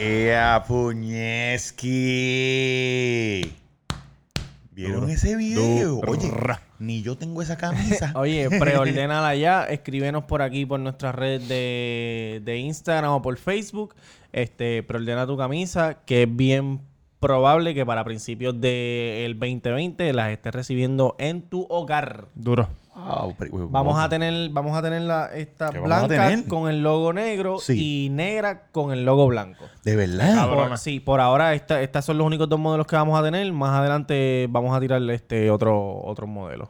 [0.00, 1.88] ¡Ea, Puñeski!
[4.70, 5.98] ¿Vieron ese video?
[6.06, 6.30] Oye,
[6.78, 8.12] ni yo tengo esa camisa.
[8.16, 9.64] Oye, preordénala ya.
[9.64, 13.96] Escríbenos por aquí, por nuestras redes de, de Instagram o por Facebook.
[14.32, 16.80] Este, preordena tu camisa, que es bien
[17.18, 22.26] probable que para principios del 2020 las estés recibiendo en tu hogar.
[22.36, 22.68] Duro.
[22.98, 24.02] Wow, pero- wow, Vamos wow.
[24.02, 26.48] a tener, vamos a tener la, esta ¿Qué vamos a blanca tener?
[26.48, 28.06] con el logo negro Sí.
[28.06, 29.64] y negra con el logo blanco.
[29.84, 30.48] ¿De verdad?
[30.48, 33.52] Por- sí, por ahora esta, estas son los únicos dos modelos que vamos a tener.
[33.52, 36.68] Más adelante vamos a tirar este otro, otro modelo.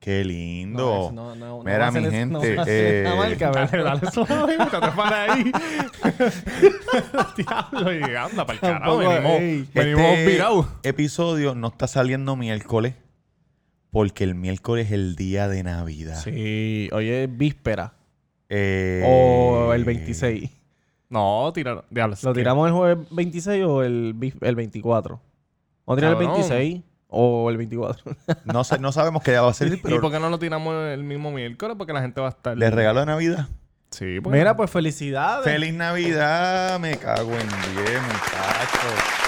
[0.00, 1.10] ¡Qué lindo!
[1.12, 2.56] No, no, no, no Mira, mi gente.
[2.68, 4.56] eh, marca, Dale, dale suave,
[4.96, 5.50] para ahí.
[7.36, 8.98] Diablo, y anda para el carajo.
[8.98, 10.66] Venimos este virados.
[10.82, 12.94] episodio no está saliendo miércoles
[13.90, 16.20] porque el miércoles es el día de Navidad.
[16.22, 17.94] Sí, hoy es víspera.
[18.48, 20.50] Eh, O el 26.
[21.10, 21.84] No, tiraron.
[22.22, 25.20] ¿Lo tiramos el jueves 26 o el, el 24?
[25.86, 26.48] ¿Vamos a tirar el Cabrón.
[26.48, 28.12] 26 o el 24?
[28.44, 30.38] No, sé, no sabemos qué día va a ser, ¿Y pero por qué no lo
[30.38, 31.76] tiramos el mismo miércoles?
[31.78, 32.56] Porque la gente va a estar.
[32.56, 33.48] ¿le regalo de Navidad?
[33.90, 34.36] Sí, pues.
[34.36, 35.44] Mira, pues felicidades.
[35.44, 36.78] ¡Feliz Navidad!
[36.78, 39.27] Me cago en 10, muchachos.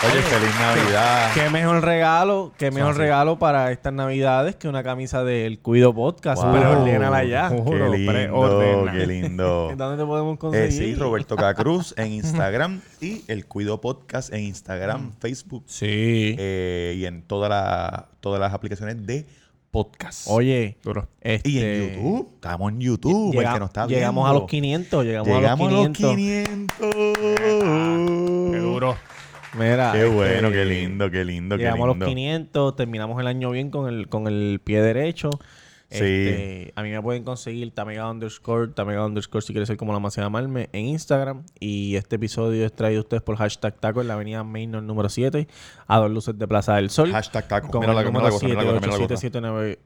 [0.00, 1.30] Oye, feliz Navidad.
[1.34, 6.40] Qué mejor regalo, qué mejor regalo para estas navidades que una camisa del Cuido Podcast.
[6.42, 6.52] Wow.
[6.52, 7.50] Preordénala ya.
[7.50, 9.72] Ju- Qué Juro, lindo, qué lindo.
[9.76, 10.72] ¿Dónde te podemos Eh, conseguir?
[10.72, 16.36] sí, Roberto Cacruz en Instagram y el Cuido Podcast en Instagram, Facebook Sí.
[16.38, 19.26] eh, y en toda la- todas las aplicaciones de
[19.72, 20.26] podcast.
[20.30, 21.08] Oye, Duro.
[21.20, 22.30] este, y en YouTube.
[22.36, 23.32] Estamos en YouTube.
[23.34, 26.14] llega- el que nos está llegamos a los 500, llegamos, Llegamos a los 500.
[26.14, 26.78] 500.
[28.52, 28.96] Qué duro.
[29.54, 32.04] Mira, Qué este, bueno, qué lindo, qué lindo, qué Llegamos a lindo.
[32.06, 35.30] los 500, terminamos el año bien con el, con el pie derecho.
[35.90, 36.04] Sí.
[36.04, 40.00] Este, a mí me pueden conseguir Tamega underscore, Tamega underscore si quieres ser como la
[40.00, 41.44] más llamarme en Instagram.
[41.60, 45.08] Y este episodio es traído a ustedes por hashtag taco en la avenida Mainor número
[45.08, 45.48] 7,
[45.86, 47.10] a dos luces de Plaza del Sol.
[47.10, 47.68] Hashtag taco.
[47.70, 49.78] con Mira la, el mira la número cosa, mira la cosa, mira la cosa.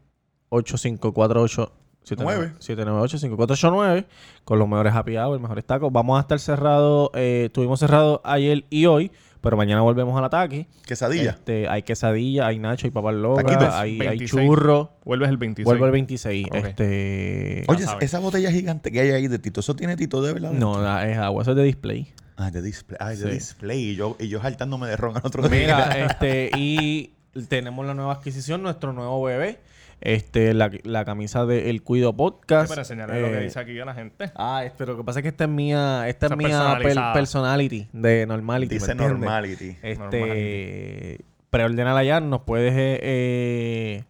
[0.51, 1.71] 787798548
[2.19, 2.53] Nueve.
[2.59, 4.07] 798-5489
[4.45, 5.93] con los mejores happy hour, mejores tacos.
[5.93, 9.13] Vamos a estar cerrados, eh, estuvimos cerrados ayer y hoy,
[9.43, 10.67] pero mañana volvemos al ataque.
[10.87, 11.31] Quesadilla.
[11.33, 14.47] Este, hay quesadilla, hay nacho, hay papas locas, hay, hay 26.
[14.47, 14.93] churro.
[15.05, 15.65] Vuelves el 26.
[15.67, 16.47] Vuelvo el 26.
[16.47, 16.55] Ok.
[16.55, 17.65] Este.
[17.69, 20.53] Oye, esa botella gigante que hay ahí de Tito, ¿eso tiene Tito de verdad?
[20.53, 22.13] No, es agua, eso es de display.
[22.37, 22.97] Ah, de display.
[23.01, 23.29] Ah, de Sí.
[23.29, 23.91] display.
[23.91, 26.07] Y yo, y yo saltándome de ron al otro Mira, día.
[26.07, 27.13] este, y
[27.49, 29.61] tenemos la nueva adquisición, nuestro nuevo bebé.
[30.05, 32.69] Este, la, la camisa de El Cuido Podcast.
[32.69, 34.33] Para enseñarle lo que Eh, dice aquí a la gente.
[34.35, 37.87] Ah, pero lo que pasa es que esta es mía, esta es mía per- personality,
[37.93, 38.75] de normality.
[38.75, 39.77] ¿me Dice normality.
[39.81, 41.21] Este,
[41.51, 44.05] preordenala ya, nos puedes, eh, eh,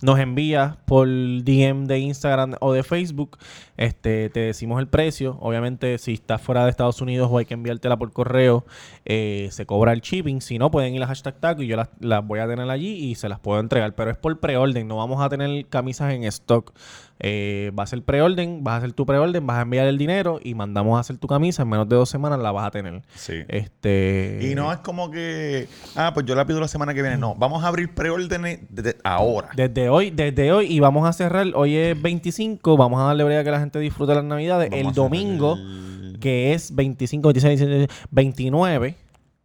[0.00, 3.36] nos envías por DM de Instagram o de Facebook,
[3.76, 5.36] este, te decimos el precio.
[5.40, 8.64] Obviamente, si estás fuera de Estados Unidos o hay que enviártela por correo,
[9.04, 10.40] eh, se cobra el shipping.
[10.40, 12.94] Si no, pueden ir a hashtag taco y yo las, las voy a tener allí
[12.94, 13.94] y se las puedo entregar.
[13.94, 16.72] Pero es por preorden, no vamos a tener camisas en stock.
[17.20, 20.40] Eh, va a ser preorden, vas a hacer tu preorden, vas a enviar el dinero
[20.42, 21.62] y mandamos a hacer tu camisa.
[21.62, 23.02] En menos de dos semanas la vas a tener.
[23.14, 23.44] Sí.
[23.48, 24.40] Este.
[24.42, 27.16] Y no es como que, ah, pues yo la pido la semana que viene.
[27.16, 29.50] No, vamos a abrir preórdenes desde ahora.
[29.54, 33.40] Desde hoy, desde hoy, y vamos a cerrar, hoy es 25, vamos a darle brega
[33.40, 34.70] a que la gente disfrute las navidades.
[34.70, 38.94] Vamos el domingo, el- que es 25, 26, 27, 29,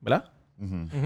[0.02, 0.26] ¿verdad?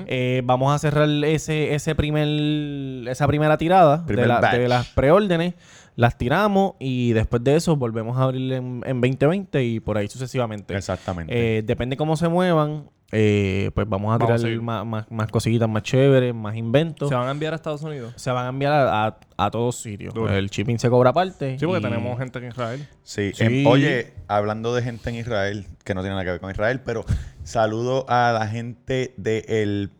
[0.08, 4.88] Eh, vamos a cerrar ese, ese primer, esa primera tirada Primer de, la- de las
[4.90, 5.54] preórdenes,
[5.96, 10.08] las tiramos y después de eso volvemos a abrir en, en 2020 y por ahí
[10.08, 10.76] sucesivamente.
[10.76, 11.60] Exactamente.
[11.60, 15.70] Eh, depende cómo se muevan, eh, pues vamos a Vamos tirar más, más, más cositas
[15.70, 17.10] más chéveres, más inventos.
[17.10, 18.12] ¿Se van a enviar a Estados Unidos?
[18.18, 20.14] Se van a enviar a, a- a todos sitios.
[20.14, 20.32] Duro.
[20.34, 21.60] El shipping se cobra aparte.
[21.60, 22.88] Sí, porque y- tenemos gente en Israel.
[23.04, 23.32] Sí.
[23.36, 23.44] Sí.
[23.44, 26.82] em, oye, hablando de gente en Israel, que no tiene nada que ver con Israel,
[26.82, 27.06] pero
[27.44, 29.92] saludo a la gente de el,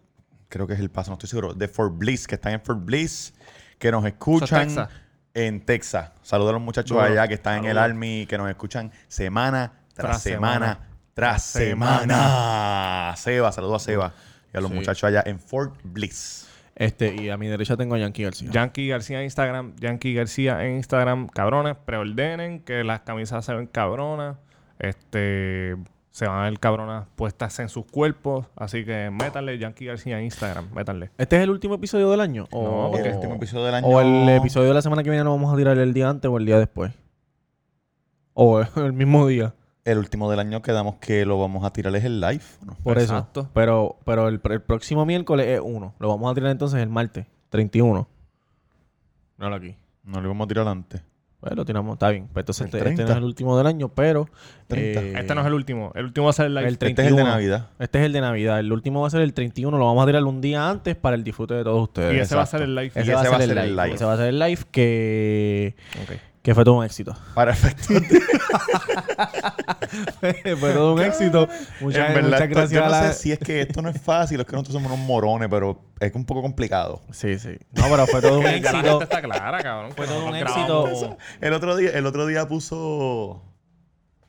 [0.50, 2.84] creo que es el paso, no estoy seguro, de Fort Bliss, que están en Fort
[2.84, 3.34] Bliss,
[3.80, 4.90] que nos escuchan Texas.
[5.34, 6.12] en Texas.
[6.22, 7.02] Saludo a los muchachos Duro.
[7.04, 7.84] allá que están en el Saludos.
[7.92, 10.88] Army, que nos escuchan semana tras, Tras semana, semana.
[11.14, 13.14] Tras semana.
[13.18, 14.14] Seba, saludo a Seba
[14.54, 14.76] y a los Sí.
[14.76, 16.50] muchachos allá en Fort Bliss.
[16.76, 18.50] Este, y a mi derecha tengo a Yankee García.
[18.52, 19.76] Yankee García en Instagram.
[19.80, 21.28] Yankee García en Instagram.
[21.28, 24.38] Cabrones, preordenen que las camisas se ven cabronas.
[24.80, 25.76] Este.
[26.10, 28.46] Se van a ver cabronas puestas en sus cuerpos.
[28.56, 30.70] Así que métanle Yankee García en Instagram.
[30.74, 31.10] Métanle.
[31.18, 32.48] ¿Este es el último episodio del año?
[32.52, 33.88] No, O, porque el último episodio del año.
[33.88, 36.30] o el episodio de la semana que viene lo vamos a tirar el día antes
[36.30, 36.92] o el día después.
[38.34, 39.54] O el mismo día.
[39.86, 42.42] El último del año quedamos que lo vamos a tirar es el live.
[42.62, 42.78] ¿o no?
[42.84, 43.42] Por Exacto.
[43.42, 43.50] eso.
[43.54, 45.94] Pero, pero el, el próximo miércoles es uno.
[46.00, 48.08] Lo vamos a tirar entonces el martes, 31.
[49.38, 49.76] No aquí.
[50.06, 51.02] No lo íbamos a tirar antes.
[51.42, 52.30] Pues lo tiramos, está bien.
[52.32, 53.12] Pues entonces este, este no 30.
[53.12, 54.30] es el último del año, pero...
[54.68, 55.02] 30.
[55.02, 55.92] eh, Este no es el último.
[55.94, 56.68] El último va a ser el live.
[56.70, 57.18] el Este es el 31.
[57.26, 57.68] de Navidad.
[57.80, 58.60] Este es el de Navidad.
[58.62, 59.78] El último va a ser el 31.
[59.78, 62.16] Lo vamos a tirar un día antes para el disfrute de todos ustedes.
[62.16, 62.94] y ese va a ser el live.
[62.96, 63.94] Ese, va, a ser el live.
[63.94, 66.18] Ese va a ser el live que, Ok.
[66.44, 67.16] Que fue todo un éxito.
[67.34, 67.88] Para efectos
[70.60, 71.48] fue todo un éxito.
[71.80, 73.14] Muchas, en verdad, muchas gracias yo a no la...
[73.14, 75.82] sé si es que esto no es fácil, es que nosotros somos unos morones, pero
[76.02, 77.02] es un poco complicado.
[77.12, 77.58] Sí, sí.
[77.72, 78.76] No, pero fue todo un éxito.
[78.76, 79.94] gente está clara, cabrón.
[79.96, 81.18] Fue todo un éxito.
[81.40, 83.42] El otro día, el otro día puso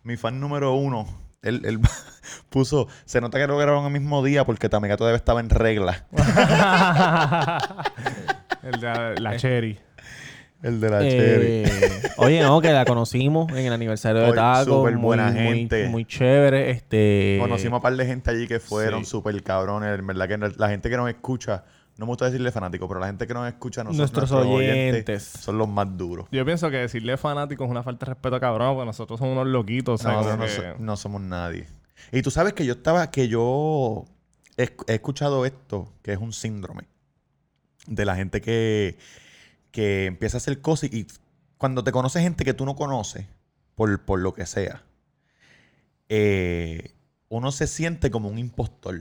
[0.05, 1.07] mi fan número uno.
[1.43, 1.81] Él, él
[2.49, 6.07] puso, se nota que lo grabaron el mismo día porque Tamega todavía estaba en regla.
[8.63, 9.81] El de la, la Cherry.
[10.65, 11.47] El de la Cherry.
[11.47, 14.79] Eh, oye, no, que la conocimos en el aniversario de Taco.
[14.79, 15.89] súper muy, buena muy- gente.
[15.89, 16.71] Muy, chévere.
[16.71, 17.37] Este...
[17.41, 19.11] Conocimos a un par de gente allí que fueron Sí.
[19.11, 19.99] súper cabrones.
[19.99, 21.65] En verdad que la gente que nos escucha,
[21.99, 25.23] no me gusta decirle fanático, pero la gente que nos escucha, nosotros, Nuestros nuestros oyentes.
[25.23, 26.27] son los más duros.
[26.33, 29.47] Yo pienso que decirle fanático es una falta de respeto, cabrón, porque nosotros somos unos
[29.47, 30.03] loquitos.
[30.03, 30.27] No, ¿sabes?
[30.27, 30.45] no, no,
[30.77, 31.67] que- no somos nadie.
[32.11, 34.07] Y tú sabes que yo estaba, que yo
[34.57, 36.85] he, he escuchado esto, que es un síndrome
[37.87, 38.97] de la gente que,
[39.75, 41.05] que empieza a hacer cosas y
[41.59, 43.27] cuando te conoce gente que tú no conoces,
[43.75, 44.85] por, por lo que sea,
[46.09, 46.93] eh,
[47.29, 49.01] uno se siente como un impostor.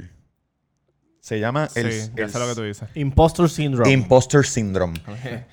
[1.20, 2.90] Se llama Sí, el, ya el sé lo que tú dices.
[2.96, 3.92] Impostor Syndrome.
[3.92, 5.00] Imposter Syndrome.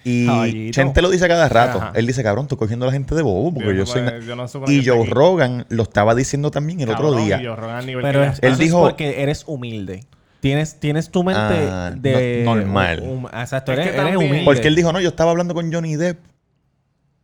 [0.05, 0.73] Y Caballito.
[0.73, 1.79] Chente lo dice cada rato.
[1.79, 1.93] Ajá.
[1.95, 4.01] Él dice, cabrón, estoy cogiendo a la gente de bobo porque yo, soy...
[4.03, 4.19] me- na-".
[4.27, 5.11] yo no supone Y Joe aquí.
[5.11, 7.41] Rogan lo estaba diciendo también el otro día.
[7.41, 9.45] y Joe Rogan a nivel Pero que es, ya Él eso dijo- es porque eres
[9.47, 10.07] humilde.
[10.41, 12.43] Tienes, tienes tu mente Ah, de...
[12.45, 13.01] no- normal.
[13.03, 14.45] un- un- exacto, Es que eres, también- humilde.
[14.45, 16.19] Porque él dijo, no, yo estaba hablando con Johnny Depp.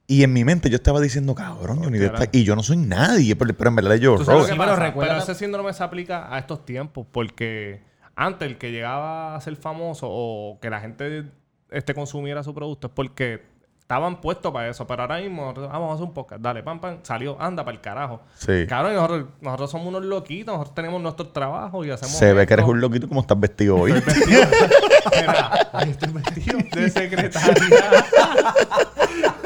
[0.08, 2.12] Y en mi mente yo estaba diciendo, cabrón, Johnny Depp.
[2.12, 2.24] carajo.
[2.24, 2.38] está-".
[2.38, 4.92] Y yo no soy nadie, pero, pero en verdad Tú sabes que pasa?
[4.96, 7.80] Pero ese síndrome se aplica a estos tiempos porque
[8.14, 11.24] antes el que llegaba a ser famoso o que la gente
[11.70, 13.42] este, consumiera su producto es porque
[13.86, 14.84] estaban puestos para eso.
[14.84, 16.42] Pero ahora mismo, nosotros, "Ah, vamos a hacer un podcast.
[16.42, 18.20] Dale, pam, pam, salió, anda para el carajo.
[18.34, 18.52] Sí.
[18.52, 22.16] Y nosotros, nosotros somos unos loquitos, nosotros tenemos nuestro trabajo y hacemos.
[22.16, 23.92] Se ve que eres un loquito como estás vestido hoy.
[23.92, 24.42] Estoy vestido.
[25.20, 28.04] Mira, estoy vestido de secretaria.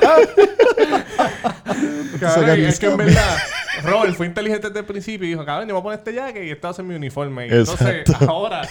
[2.20, 3.36] Cabrón, Sacan es que en verdad,
[3.84, 6.14] Robert fue inteligente desde el principio y dijo, cabrón, yo me voy a poner este
[6.14, 7.46] jacket y este va a ser mi uniforme.
[7.46, 8.62] Y entonces, ahora,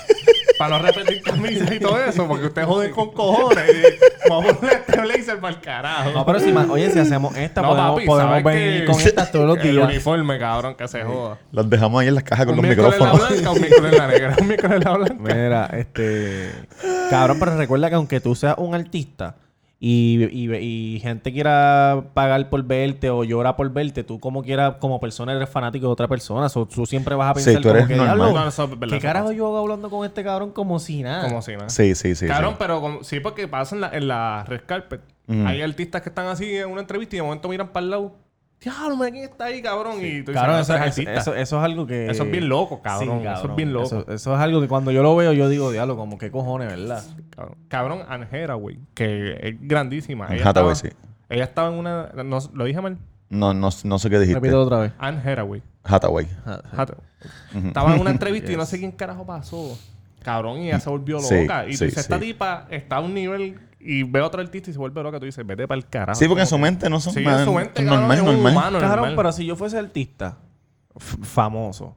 [0.60, 4.56] para no repetir camisas y todo eso, porque ustedes joden con cojones, y vamos a
[4.60, 6.12] poner este blazer para el carajo.
[6.12, 9.00] No, pero si, ma- oye, si hacemos esta, No, podemos, papi, podemos ¿sabes venir con
[9.02, 9.86] estas todos los El días.
[9.88, 11.38] uniforme, cabrón, que se joda.
[11.52, 13.42] Los dejamos ahí en las cajas con un los miércoles en la micrófonos.
[13.44, 15.16] blanca, un miércoles en la negra, un miércoles en la blanca.
[15.20, 16.52] Mira, este...
[17.10, 19.36] Cabrón, pero recuerda que aunque tú seas un artista
[19.82, 24.76] y, y, y gente quiera pagar por verte o llora por verte, tú como quieras,
[24.80, 26.50] como persona, eres fanático de otra persona.
[26.50, 28.18] So, tú siempre vas a Sí, pensar tú eres como que, normal.
[28.18, 31.02] "Diablo, No, eso es verdad, ¿qué carajo yo hago hablando con este cabrón como si
[31.02, 31.24] nada?
[31.28, 31.70] Como si nada.
[31.70, 32.28] Sí, sí, sí.
[32.28, 32.56] Cabrón, sí.
[32.60, 35.02] pero como- sí, porque pasa en la, en la red carpet.
[35.46, 38.16] Hay artistas que están así en una entrevista y de momento miran para el lado.
[38.62, 39.98] Diablo, mira quién está ahí, cabrón.
[40.04, 41.14] Y tú Cabrón, "Ah, eso, es eso, artista".
[41.14, 42.10] eso- eso es algo que...
[42.10, 43.26] Eso es bien loco, cabrón.
[43.26, 43.86] Eso es bien loco.
[43.86, 46.68] Eso, eso es algo que cuando yo lo veo, yo digo, diablo, como qué cojones,
[46.68, 47.04] ¿verdad?
[47.30, 50.28] Cabrón, cabrón Hathaway, que es grandísima.
[50.34, 50.98] Ella Hathaway, estaba, sí.
[51.30, 52.12] Ella estaba en una...
[52.26, 52.98] no, ¿Lo dije mal?
[53.30, 54.40] No, no, no sé qué dijiste.
[54.40, 54.92] Repito otra vez.
[54.98, 55.62] Anne Hathaway.
[55.84, 56.28] Hathaway.
[56.46, 57.02] Hathaway.
[57.68, 59.78] Estaba en una entrevista y no sé quién carajo pasó.
[60.24, 61.66] Cabrón, y ella se volvió Sí, loca.
[61.68, 62.26] y tú sí, dices, esta sí.
[62.26, 65.20] tipa está a un nivel y ve a otro artista y se vuelve loca.
[65.20, 66.20] Tú dices, vete para el carajo.
[66.20, 68.18] Sí, porque en su que- mente no son Sí, en su mente, son cabrón, normal,
[68.18, 68.52] es un normal.
[68.52, 69.16] humano Cabrón, normal.
[69.16, 70.38] pero si yo fuese artista
[70.98, 71.96] famoso,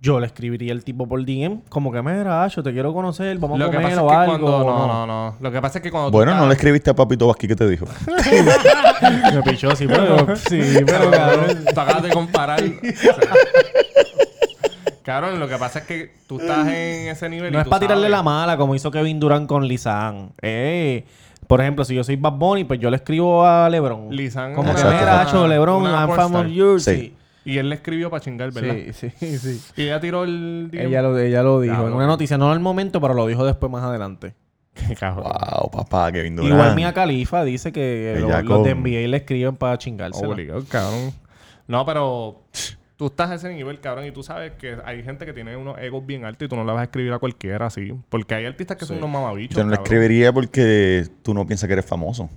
[0.00, 3.58] yo le escribiría al tipo por DM como que, mira, Acho, te quiero conocer, vamos
[3.58, 4.46] Lo a que comer pasa es o que algo.
[4.50, 4.58] cuando...
[4.64, 5.06] No, ¿no?
[5.06, 5.36] no, no.
[5.40, 7.48] Lo que pasa es que cuando tú Bueno, no estás- le escribiste a Papito Vasqui,
[7.48, 7.86] ¿qué te dijo?
[9.34, 10.36] Me pichó, sí, pero...
[10.36, 11.64] sí, pero cabrón.
[11.74, 12.60] Tú acabas de comparar.
[15.06, 17.52] Cabrón, lo que pasa es que tú estás en ese nivel.
[17.52, 20.32] No y es para tirarle sabes- la mala como hizo Kevin Durant con Lisan.
[20.42, 21.04] Eh,
[21.46, 24.08] por ejemplo, si yo soy Bad Bunny, pues yo le escribo a LeBron.
[24.10, 26.82] Lisan Como que, mira, Acho, LeBron, una I'm from yours.
[26.84, 27.14] Sí.
[27.44, 28.74] Y él le escribió para chingar, ¿verdad?
[28.92, 29.60] Sí, sí, sí.
[29.76, 30.70] Y ella tiró el.
[30.72, 31.92] Ella lo, ella lo dijo Cabrón.
[31.92, 34.34] en una noticia, no al momento, pero lo dijo después más adelante.
[34.74, 35.26] Qué cabrón.
[35.32, 36.52] Wow, papá, Kevin Durant.
[36.52, 40.26] Igual Mia Khalifa dice que lo- Ella los de con- NBA le escriben para chingársela.
[40.30, 41.12] Obligado, cabrón.
[41.68, 42.42] No, pero
[42.96, 45.78] tú estás a ese nivel, cabrón, y tú sabes que hay gente que tiene unos
[45.78, 47.92] egos bien altos y tú no le vas a escribir a cualquiera así.
[48.08, 49.56] Porque hay artistas que son unos mamabichos.
[49.56, 49.84] Yo no le cabrón.
[49.94, 52.28] escribiría porque tú no piensas que eres famoso.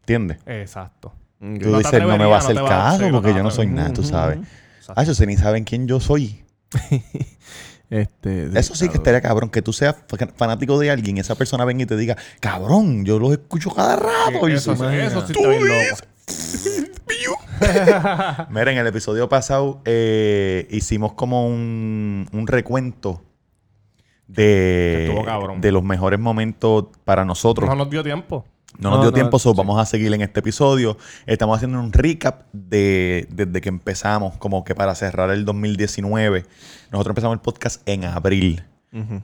[0.00, 0.38] ¿Entiendes?
[0.46, 1.12] Exacto.
[1.38, 3.42] Tú No te dices, no me va a hacer caso sí, no te porque yo
[3.42, 4.38] no soy nada, tú sabes.
[4.78, 4.94] Exacto.
[5.00, 6.42] Ah, yo sé, ni saben quién yo soy.
[7.90, 11.34] Este, Eso sí que estaría cabrón, que tú seas fa- fanático de alguien y esa
[11.34, 14.48] persona venga y te diga, cabrón, yo los escucho cada rato.
[14.48, 16.92] Y Eso, tú- sí- eso sí Tú está bien eres loco.
[18.50, 23.22] Mira, en el episodio pasado eh, hicimos como un, un recuento
[24.26, 25.12] de,
[25.58, 27.68] de los mejores momentos para nosotros.
[27.68, 28.44] No nos dio tiempo.
[28.78, 29.56] No nos No, dio no, tiempo, so sí.
[29.58, 30.96] vamos a seguir en este episodio.
[31.26, 36.44] Estamos haciendo un recap de desde que empezamos, como que para cerrar el 2019.
[36.92, 38.64] Nosotros empezamos el podcast en abril.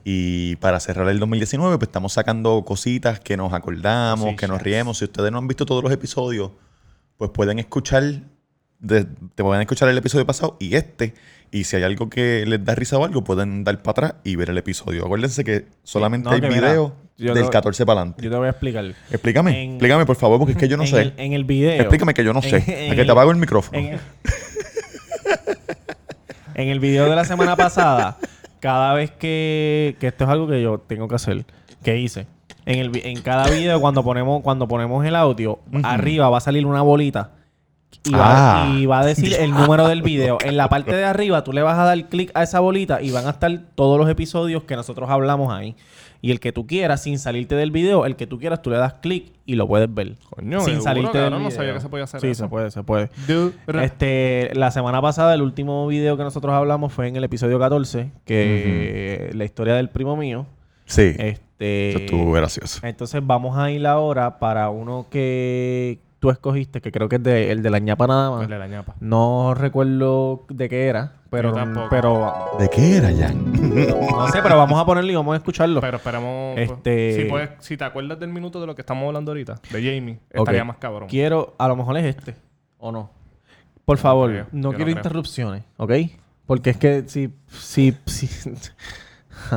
[0.05, 4.99] Y para cerrar el 2019, pues estamos sacando cositas que nos acordamos, que nos riemos.
[4.99, 6.51] Si ustedes no han visto todos los episodios,
[7.17, 8.03] pues pueden escuchar,
[8.79, 9.05] de-
[9.35, 11.13] te pueden escuchar el episodio pasado y este.
[11.49, 14.35] Y si hay algo que les da risa o algo, pueden dar para atrás y
[14.35, 15.05] ver el episodio.
[15.05, 18.21] Acuérdense que solamente no, hay que video del no- 14 para adelante.
[18.23, 18.85] Yo te voy a explicar.
[19.09, 21.01] Explícame, En- explícame por favor, porque es que yo no en sé.
[21.01, 21.79] El, en el video.
[21.79, 22.57] Explícame que yo no sé.
[22.67, 23.79] en- que te apago el micrófono.
[23.79, 23.99] En el,
[26.55, 28.17] en el video de la semana pasada,
[28.59, 31.45] cada vez que, que esto es algo que yo tengo que hacer,
[31.83, 32.27] que hice.
[32.67, 36.65] En, el, en cada video, cuando ponemos, cuando ponemos el audio, arriba va a salir
[36.65, 37.31] una bolita.
[38.03, 38.69] Y va, Ah.
[38.77, 40.37] y va a decir el número del video.
[40.43, 43.11] En la parte de arriba, tú le vas a dar clic a esa bolita y
[43.11, 45.75] van a estar todos los episodios que nosotros hablamos ahí.
[46.21, 48.77] Y el que tú quieras, sin salirte del video, el que tú quieras, tú le
[48.77, 50.15] das clic y lo puedes ver.
[50.29, 51.51] Coño, sin salirte del no video.
[51.51, 52.43] sabía que se podía hacer sí, eso.
[52.45, 53.09] se puede, se puede.
[53.81, 58.11] Este, la semana pasada, el último video que nosotros hablamos fue en el episodio 14,
[58.25, 60.45] que la historia del primo mío.
[60.85, 61.13] Sí.
[61.17, 62.79] Este, Eso estuvo gracioso.
[62.85, 67.51] entonces vamos a ir ahora para uno que tú escogiste, que creo que es de,
[67.51, 68.43] el de la ñapa nada más.
[68.43, 68.95] El de la ñapa.
[68.99, 71.87] No recuerdo de qué era, pero, Yo tampoco.
[71.89, 73.51] pero ¿De qué era, Jan?
[73.53, 75.79] no sé, pero vamos a ponerlo y vamos a escucharlo.
[75.81, 76.55] Pero esperemos.
[76.55, 79.59] pues, Este- Si, puedes- si te acuerdas del minuto de lo que estamos hablando ahorita,
[79.71, 81.07] de Jamie, estaría más cabrón.
[81.09, 82.35] Quiero, a lo mejor es este,
[82.79, 83.11] ¿o no?
[83.85, 85.93] Por favor, no quiero interrupciones, ¿ok?
[86.45, 88.27] Porque es que si, si, si,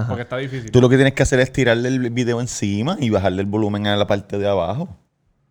[0.09, 0.71] Porque está difícil.
[0.71, 3.87] Tú lo que tienes que hacer es tirarle el video encima y bajarle el volumen
[3.87, 4.89] a la parte de abajo.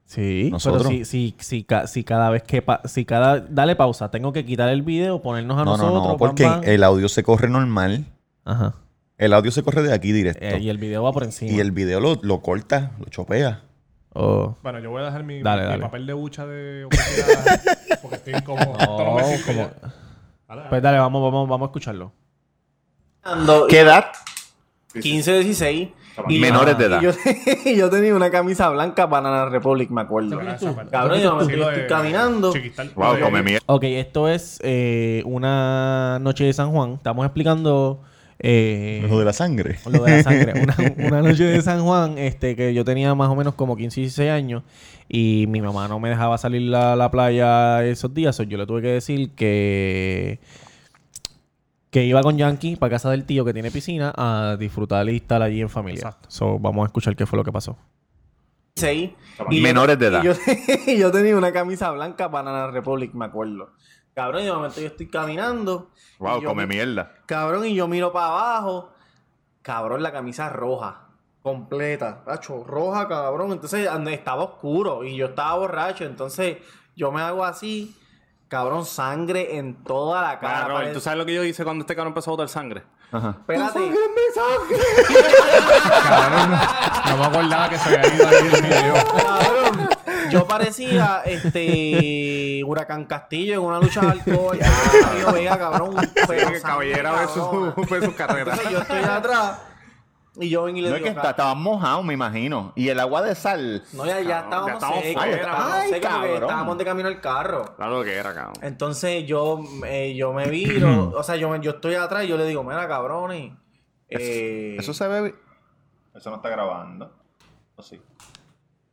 [0.06, 0.84] Sí, Nosotros.
[0.88, 2.62] pero si, si, si, ca- si cada vez que...
[2.64, 3.40] pa- si cada...
[3.42, 4.10] Dale pausa.
[4.10, 6.04] Tengo que quitar el video, ponernos a No, no, nosotros.
[6.04, 8.06] no, pam, porque el audio se corre normal.
[8.44, 8.74] Ajá.
[9.20, 10.44] El audio se corre de aquí directo.
[10.44, 11.52] Eh, y el video va por encima.
[11.52, 13.62] y el video lo, lo corta, lo chopea.
[14.14, 14.56] Oh.
[14.64, 15.82] Bueno, yo voy a dejar mi, Dale, mi dale.
[15.84, 17.62] papel de bucha de oportunidad
[18.02, 18.74] porque estoy incómodo.
[18.80, 19.70] Esto no me sirve como- ya.
[19.80, 19.92] Dale,
[20.62, 20.70] dale.
[20.70, 22.12] Pues dale, vamos, vamos, vamos a escucharlo.
[23.70, 24.06] ¿Qué edad?
[25.02, 25.90] 15, 16.
[26.28, 27.02] Y Menores de edad.
[27.02, 27.12] Y yo,
[27.66, 30.40] y yo tenía una camisa blanca Banana Republic, me acuerdo.
[30.92, 32.54] Cabrón, yo, estoy caminando.
[32.96, 33.64] Wow, come mierda.
[33.68, 36.94] Ok, esto es eh, una noche de San Juan.
[36.96, 38.02] Estamos explicando...
[38.40, 39.80] eh, Lo de la sangre.
[39.90, 40.54] Lo de la sangre.
[40.62, 40.76] Una,
[41.08, 44.04] una noche de San Juan, este, que yo tenía más o menos como 15 y
[44.04, 44.64] 16 años
[45.08, 48.36] y mi mamá no me dejaba salir a la playa esos días.
[48.36, 50.40] so yo le tuve que decir que
[51.92, 55.42] que iba con Yankee para casa del tío que tiene piscina a disfrutar y estar
[55.42, 56.00] allí en familia.
[56.00, 56.30] Exacto.
[56.30, 57.78] So, vamos a escuchar qué fue lo que pasó.
[58.76, 59.12] 16.
[59.62, 60.24] Menores de edad.
[60.24, 60.34] Y yo,
[60.88, 63.72] y yo tenía una camisa blanca Banana Republic, me acuerdo.
[64.14, 65.92] Cabrón, y de momento yo estoy caminando.
[66.20, 67.12] Wow, y yo come mi- mierda.
[67.26, 68.92] Cabrón, y yo miro para abajo.
[69.62, 71.08] Cabrón, la camisa roja.
[71.42, 72.24] Completa.
[72.26, 73.52] Tacho, roja, cabrón.
[73.52, 76.06] Entonces estaba oscuro y yo estaba borracho.
[76.06, 76.58] Entonces
[76.96, 77.96] yo me hago así.
[78.50, 80.54] Cabrón, sangre en toda la cara.
[80.62, 82.82] Cara, Robert, ¿tú sabes lo que yo hice cuando este cabrón empezó a botar sangre?
[83.14, 83.80] Espérate.
[86.04, 86.60] Cabrón,
[87.10, 88.94] no me acordaba que se había ido ahí el video.
[89.18, 89.90] Cabrón,
[90.32, 94.58] yo parecía este Huracán Castillo en una lucha de alcohol.
[95.22, 95.96] Yo veía, cabrón, un
[96.28, 96.52] ve
[98.04, 98.52] su carrera.
[98.54, 99.60] Entonces yo estoy atrás
[100.36, 102.72] y yo vengo y le No es digo, que "Ca- estaban mojados, me imagino.
[102.76, 103.84] Y el agua de sal.
[103.94, 105.24] No, ya, ya estábamos ya estábamos secos.
[105.24, 105.38] fuera.
[105.42, 106.44] estábamos Ay, secos porque cabrón.
[106.44, 107.76] estábamos de camino al carro.
[107.76, 108.54] Claro que era, cabrón.
[108.62, 112.46] Entonces yo, eh, yo me viro, o sea, yo, yo estoy atrás y yo le
[112.46, 113.54] digo, mira, cabrones.
[114.10, 115.36] Eh, Eso se ve.
[116.16, 117.12] Eso no está grabando.
[117.76, 118.02] ¿O sí?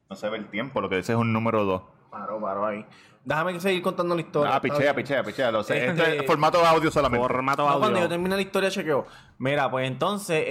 [0.09, 1.83] No se ve el tiempo, lo que dice es un número 2.
[2.11, 2.85] Paro, paro ahí.
[3.27, 4.55] Déjame seguir contando la historia.
[4.55, 5.51] Ah, pichea, pichea, pichea.
[5.51, 5.85] Lo sé.
[5.89, 7.27] Este- Este es formato de audio solamente.
[7.27, 8.09] Formato No, cuando yo audio.
[8.09, 9.05] termine la historia, chequeo.
[9.39, 10.45] Mira, pues entonces,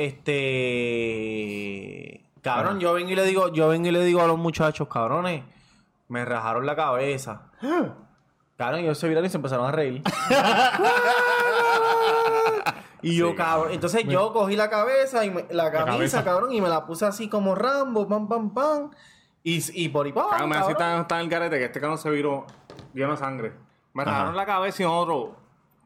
[0.96, 2.22] este.
[2.42, 5.44] Cabrón, yo vengo y le digo, yo vengo y le digo a los muchachos, cabrones,
[6.10, 7.44] me rajaron la cabeza.
[8.58, 10.02] Cabrón, y ellos se viraron y se empezaron a reír.
[13.02, 16.24] y yo, cabrón, entonces yo cogí la cabeza y me- la camisa, cabeza.
[16.24, 18.92] cabrón, y me la puse así como Rambo, pam, pam, pam.
[19.44, 21.98] Y, y por ahí pa, Cabrón, me así tan, tan el garete que este cabrón
[22.00, 22.48] se viró
[22.96, 23.52] lleno de sangre.
[23.94, 25.36] Me rajaron la cabeza y otro.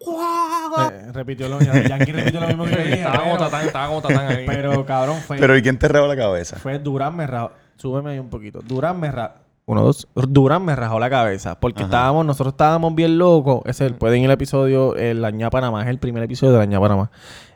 [0.02, 3.88] Eh, repitió lo Yankee repitió lo mismo que yo dije, Estaba como pero- tatán, estaba
[3.88, 4.46] como tatán ahí.
[4.46, 6.56] Pero cabrón, fue, Pero ¿y quién te rajó la cabeza?
[6.58, 7.52] fue Durán me rajó.
[7.76, 8.62] Súbeme ahí un poquito.
[8.62, 9.34] Durán me rajó.
[9.66, 10.08] Uno, dos.
[10.16, 11.60] Durán me rajó la cabeza.
[11.60, 13.62] Porque estábamos, nosotros estábamos bien locos.
[13.66, 16.24] Ese es el- pueden ir al episodio, el La ñapa nada más, es el primer
[16.24, 17.10] episodio de La ñapa nada más.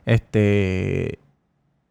[0.05, 1.19] Este.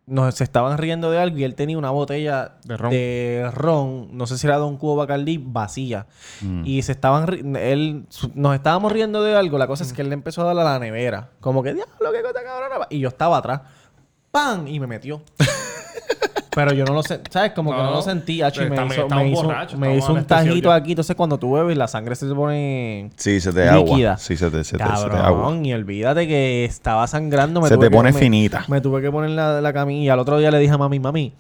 [0.04, 2.90] Nos se estaban riendo de algo y él tenía una botella De ron.
[2.90, 6.06] de ron, no sé si era Don Cubo Bacardí, vacía.
[6.40, 6.62] Mm.
[6.66, 10.09] Y se estaban él su- nos estábamos riendo de algo, la cosa es que él
[10.09, 12.87] le empezó a dar a la nevera, como que diablo qué cosa cabrona.
[12.90, 13.61] Y yo estaba atrás.
[14.32, 14.66] ¡Pam!
[14.66, 15.23] Y me metió.
[16.54, 17.52] Pero yo no lo sé, ¿sabes?
[17.52, 18.42] Como que no lo sentí.
[18.42, 19.09] Me hizo,
[19.78, 20.75] me hizo, me un tajito ya.
[20.75, 20.92] aquí.
[20.92, 23.88] Entonces, cuando tú bebes, la sangre se te pone Sí, se te agua.
[23.90, 24.18] líquida.
[24.18, 25.56] Sí, se te, se te, se te agua.
[25.62, 27.61] Y olvídate que estaba sangrando.
[27.62, 28.64] Me Se tuve te que- pone finita.
[28.68, 30.02] Me tuve que poner la, la camilla.
[30.02, 31.32] Y al otro día le dije a mami, mami,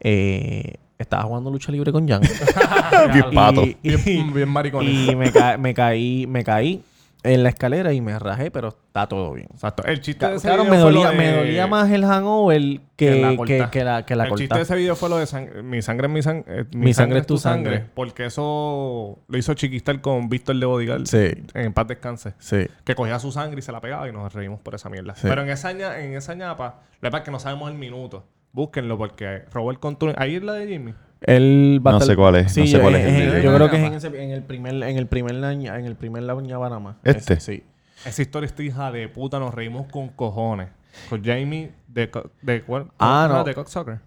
[0.00, 2.22] eh, estaba jugando lucha libre con Jan.
[3.12, 3.62] Bien pato.
[3.64, 4.90] Y, y- Bien, bien maricones.
[5.10, 6.82] y me, ca- me caí, me caí
[7.26, 9.48] en la escalera y me rajé, pero está todo bien.
[9.52, 9.84] Exacto.
[9.84, 12.80] El chiste de ese Claro, video me dolía, de- me dolía más el hangover que
[12.96, 13.70] que, la que, corta.
[13.70, 14.56] que la, que la el chiste corta.
[14.56, 17.18] de ese video fue lo de sang- mi sangre es mi, sang- eh, Mi sangre
[17.18, 17.84] es tu sangre.
[17.94, 21.06] Porque eso lo hizo Chiquistar con Víctor de Bodigal.
[21.06, 21.32] Sí.
[21.54, 22.34] En paz descanse.
[22.38, 22.66] Sí.
[22.84, 25.14] Que cogía su sangre y se la pegaba y nos reímos por esa mierda.
[25.14, 25.26] Sí.
[25.28, 28.26] Pero en esa, en esa ñapa, la verdad es que no sabemos el minuto.
[28.52, 30.14] Búsquenlo porque Robert Control.
[30.16, 30.94] Ahí es la de Jimmy.
[31.26, 33.08] Él va a No estar- sé cuál es, Sí, no sé yo, cuál es el
[33.10, 33.42] en- video.
[33.42, 35.96] yo creo que es en, ese- en el primer en el primer año- en el
[35.96, 36.96] primer la nada más.
[37.02, 37.34] ¿Este?
[37.34, 37.64] Ese, sí.
[38.04, 39.38] Esa historia está hija de puta.
[39.40, 40.68] Nos reímos con cojones.
[41.10, 42.10] Con Jamie de...
[42.42, 43.44] de, cuál- Ah, ¿cómo no.
[43.44, 43.98] De Cocksucker.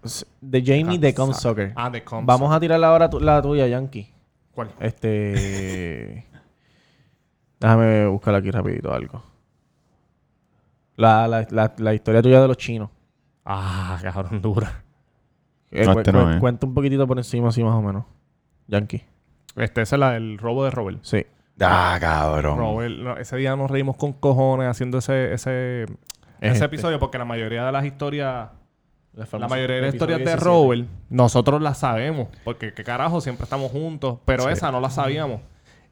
[0.42, 1.68] De Jamie de Com Cocksucker.
[1.70, 1.74] Soccer.
[1.76, 4.12] Ah, de Com Vamos a tirar ahora tu- la tuya, Yankee.
[4.56, 4.70] ¿Cuál?
[4.80, 6.26] Este.
[7.60, 9.22] Déjame buscar aquí rapidito algo.
[10.96, 12.90] La, la, la, la historia tuya de los chinos.
[13.46, 14.84] Ah, cabrón, dura.
[15.72, 16.38] Eh, No, cu- este no cu- es.
[16.38, 18.06] Cuenta un poquitito por encima, así más o menos.
[18.68, 19.04] Yankee.
[19.56, 21.00] Este esa es la del robo de Robert.
[21.04, 21.26] Sí.
[21.62, 22.58] Ah, cabrón.
[22.58, 25.90] Robert, no, ese día nos reímos con cojones haciendo ese, ese, Es
[26.40, 26.66] ese este.
[26.66, 28.50] episodio porque la mayoría de las historias,
[29.14, 30.46] la mayoría de las historias de 17.
[30.46, 34.50] Robert, nosotros las sabemos porque qué carajo siempre estamos juntos, pero Sí.
[34.52, 35.42] esa no la sabíamos.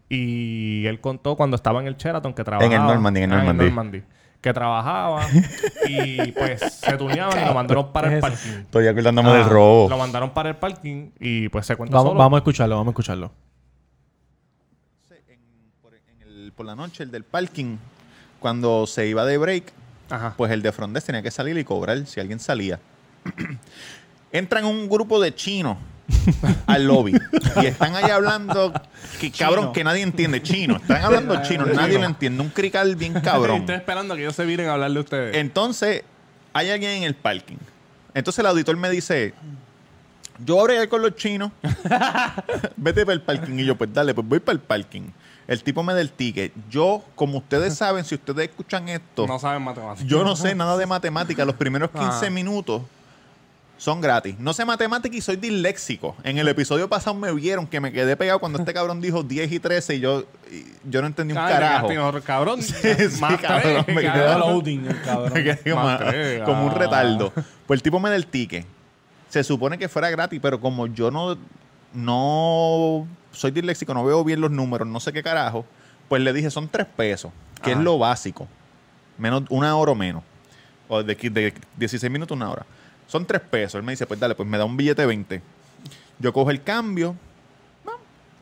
[0.09, 2.77] Y él contó cuando estaba en el Sheraton que trabajaba.
[2.85, 4.03] Normandy, en el Ah, Normandy.
[4.41, 5.27] Que trabajaba
[5.89, 8.59] y pues se tuneaban y lo mandaron para el ¿qué es parking.
[8.61, 9.89] Estoy acordándome Ah, del robo.
[9.89, 12.19] Lo mandaron para el parking y pues se cuenta Vamos, solo.
[12.19, 13.31] vamos a escucharlo, vamos a escucharlo.
[15.27, 15.39] En-
[15.81, 17.77] por, en el- por la noche, el del parking,
[18.39, 19.73] cuando se iba de break,
[20.09, 20.33] Ajá.
[20.37, 22.79] pues el de Frondes tenía que salir y cobrar si alguien salía.
[24.31, 25.77] Entran un grupo de chinos
[26.65, 27.13] al lobby.
[27.61, 28.73] Y están ahí hablando
[29.19, 30.41] que cabrón que nadie entiende.
[30.41, 30.77] Chino.
[30.77, 31.65] Están hablando chino.
[31.65, 32.41] Nadie lo entiende.
[32.41, 33.61] Un crical bien cabrón.
[33.61, 35.35] Estoy esperando que ellos se vienen a hablar de ustedes.
[35.37, 36.03] entonces
[36.53, 37.57] hay alguien en el parking.
[38.13, 39.33] Entonces el auditor me dice
[40.45, 41.51] yo voy a con los chinos.
[42.77, 43.59] Vete para el parking.
[43.59, 45.03] Y yo pues dale pues voy para el parking.
[45.47, 46.51] El tipo me da el ticket.
[46.69, 50.05] Yo como ustedes saben si ustedes escuchan esto no saben matemáticas.
[50.07, 51.45] yo no sé nada de matemática.
[51.45, 52.29] Los primeros 15 Ah.
[52.29, 52.81] minutos
[53.77, 54.35] son gratis.
[54.39, 56.15] No sé matemática y soy disléxico.
[56.23, 59.51] En el episodio pasado me vieron que me quedé pegado cuando este cabrón dijo 10
[59.51, 61.91] y 13 y yo, y yo no entendí un Ay, carajo.
[61.91, 62.61] en cabrón.
[62.63, 62.73] sí,
[63.19, 65.33] Más cabrón, tres, me quedé loading, el cabrón.
[65.33, 66.75] Me quedé como, Más tres, como un ah.
[66.75, 67.31] retardo.
[67.67, 68.65] Pues el tipo me da el ticket.
[69.29, 71.37] Se supone que fuera gratis, pero como yo no,
[71.93, 75.65] no soy disléxico, no veo bien los números, no sé qué carajo,
[76.07, 78.47] pues le dije, son 3 pesos, que es lo básico.
[79.17, 80.23] Menos, una hora o menos.
[80.87, 82.65] O de, de 16 minutos, una hora.
[83.07, 83.75] Son 3 pesos.
[83.79, 85.41] Él me dice, pues dale, pues me da un billete de 20.
[86.19, 87.15] Yo cojo el cambio.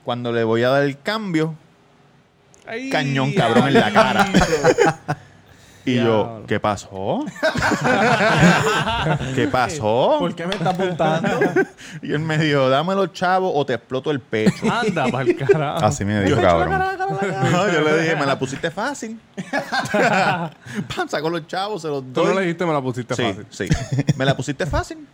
[0.03, 1.55] Cuando le voy a dar el cambio,
[2.67, 4.27] Ay, cañón cabrón en la cara.
[5.85, 6.43] Y yo.
[6.47, 7.25] ¿qué pasó?
[9.35, 10.15] ¿Qué pasó?
[10.19, 11.29] ¿Por qué me está apuntando?
[12.01, 14.65] Y él me dijo, dame los chavos o te exploto el pecho.
[14.71, 15.85] Anda, para el carajo.
[15.85, 16.79] Así me dijo, cabrón.
[17.51, 19.19] No, yo le dije, me la pusiste fácil.
[20.95, 22.35] Pam, sacó los chavos, se los Tú no doy.
[22.35, 23.45] le dijiste, me la pusiste sí, fácil.
[23.49, 23.67] sí.
[24.17, 25.07] Me la pusiste fácil.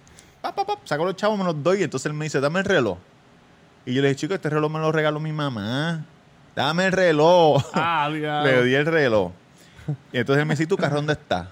[0.86, 1.82] Sacó los chavos, me los doy.
[1.82, 2.98] Y entonces él me dice, dame el reloj.
[3.86, 6.04] Y yo le dije, chico, este reloj me lo regaló mi mamá.
[6.56, 7.64] Dame el reloj.
[7.74, 9.32] Ah, le di el reloj.
[10.14, 11.50] Y entonces él me dice, ¿y tu carro dónde está?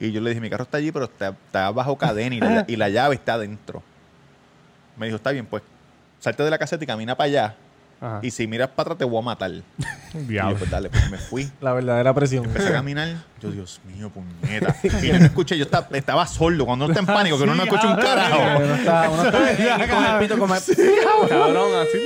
[0.00, 2.64] Y yo le dije, mi carro está allí, pero está, está bajo cadena y la,
[2.66, 3.82] y la llave está adentro.
[4.96, 5.62] Me dijo, está bien, pues
[6.18, 7.56] salte de la caseta y camina para allá.
[8.00, 8.18] Ajá.
[8.20, 9.50] Y si miras para atrás te voy a matar.
[10.14, 10.58] Y yo, Diablo.
[10.58, 11.50] pues dale, pues me fui.
[11.60, 12.44] La verdadera presión.
[12.44, 13.08] Empecé a caminar.
[13.40, 14.76] Yo, Dios mío, puñeta.
[15.02, 16.66] Y yo no escuché, yo estaba, estaba sordo.
[16.66, 18.62] Cuando uno está en pánico, que uno no escucha un carajo.
[18.62, 21.28] Uno está, uno está ahí con el pito, con el...
[21.28, 21.98] Cabrón, así.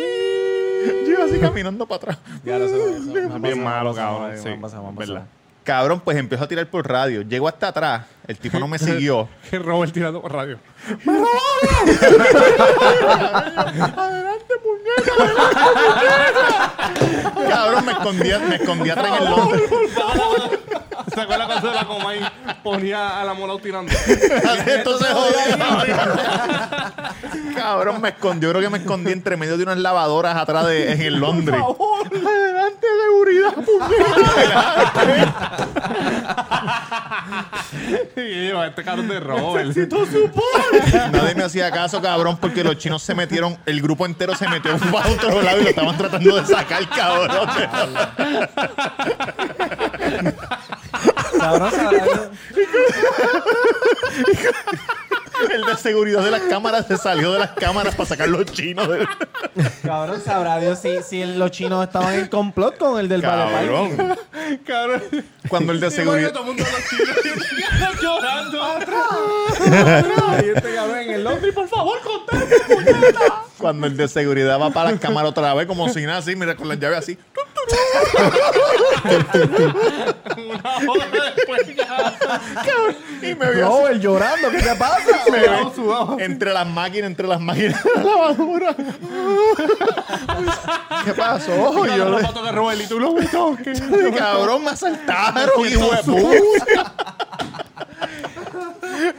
[0.87, 2.18] Yo iba así caminando para atrás.
[2.44, 2.77] Ya, eso,
[3.12, 5.27] me Bien malo, me cabrón, me me verdad.
[5.66, 7.22] Cabrón, pues empezó a tirar por radio.
[7.22, 8.07] Llego hasta atrás.
[8.29, 9.29] El tipo no me siguió.
[9.51, 10.59] Robert tirando por radio.
[17.49, 19.62] Cabrón, me escondía, me escondía atrás en el Londres.
[21.16, 22.20] ¿Se acuerda cuando la coma y
[22.62, 23.90] ponía a la mola tirando?
[24.66, 25.94] Entonces jodió.
[27.57, 28.50] Cabrón, me escondió.
[28.50, 31.59] Creo que me escondí entre medio de unas lavadoras atrás de, en el Londres.
[32.66, 33.55] Adelante, seguridad,
[38.16, 39.76] y yo, este cabrón de Robert.
[41.12, 44.76] Nadie me hacía caso, cabrón, porque los chinos se metieron, el grupo entero se metió
[44.79, 47.48] para otro lado y lo estaban tratando de sacar, cabrón.
[51.38, 52.31] Cabrón, cabrón.
[55.53, 58.88] El de seguridad de las cámaras se salió de las cámaras para sacar los chinos.
[58.88, 59.07] del-
[59.83, 64.16] Cabrón, sabrá Dios si, si los chinos estaban en complot con el del Vale Cabrón.
[64.66, 65.03] Cabrón.
[65.49, 66.31] Cuando el de seguridad.
[66.33, 68.62] Todo el mundo los chinos llorando.
[70.55, 72.44] Este cabrón en el Londres, por favor, contame.
[73.59, 76.57] Cuando el de seguridad va para las cámaras otra vez, como si nada así, mira,
[76.57, 77.18] con las llaves así.
[80.37, 82.18] Una hora después ya.
[83.22, 83.76] Y me vio así.
[83.83, 85.00] Robert llorando, ¿qué te pasa?
[85.31, 88.76] Me vio entre las máquinas, entre las máquinas de la lavadora.
[91.05, 91.87] ¿Qué pasó?
[91.87, 92.98] Y yo le de Robert y tú
[93.31, 93.90] toques.
[93.90, 96.92] dije, cabrón, me asaltaron, hijo de puta.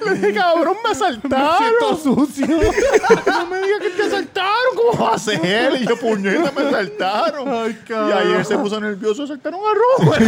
[0.06, 1.98] Le dije, cabrón, me asaltaron.
[2.02, 2.48] sucio.
[2.48, 4.77] No me digas que te asaltaron.
[4.92, 5.40] ¿Cómo va a ser?
[5.82, 7.48] Y yo, puñeta, me asaltaron.
[7.48, 9.74] y ayer se puso nervioso, asaltaron a
[10.06, 10.24] Robert.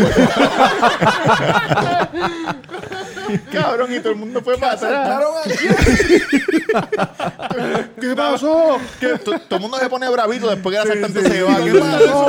[3.51, 5.21] cabrón, y todo el mundo fue para atrás.
[7.99, 8.77] ¿Qué pasó?
[8.99, 11.57] Que to- todo el mundo se pone bravito después que el asaltante se va.
[11.57, 12.25] ¿Qué pasó?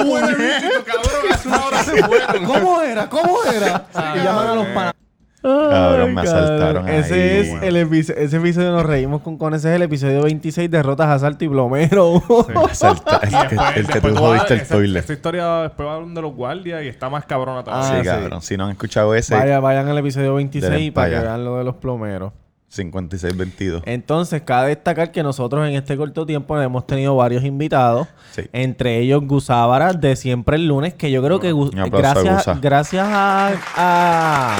[0.85, 2.45] Cabrón, hace una hora se fueron.
[2.45, 3.09] ¿Cómo era?
[3.09, 3.87] ¿Cómo era?
[4.15, 4.95] Y llaman a los panas.
[5.43, 7.21] Cabrón, me asaltaron Ese ahí,
[7.57, 11.09] es el episodio, ese episodio nos reímos con, con ese es el episodio 26 derrotas
[11.09, 12.23] asalto y plomero.
[12.71, 15.01] Asalta- el, que, el que tú jodiste el toilet.
[15.01, 17.89] Esta historia después va de los guardias y está más cabrona todavía.
[17.89, 18.21] Sí, Ah, sí.
[18.21, 18.43] cabrón.
[18.43, 21.45] Si no han escuchado ese, Vaya, vayan al episodio 26 Denle para pa' que vean
[21.45, 22.33] lo de los plomeros.
[22.69, 23.83] 5622.
[23.85, 28.07] Entonces, cabe destacar que nosotros en este corto tiempo hemos tenido varios invitados.
[28.31, 28.43] Sí.
[28.53, 32.13] Entre ellos Gusábara de siempre el lunes, que yo creo que Gus- Un aplauso a
[32.23, 32.59] gracias, Gusa.
[32.63, 34.59] gracias a, a-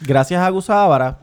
[0.00, 1.18] gracias a Gusábara,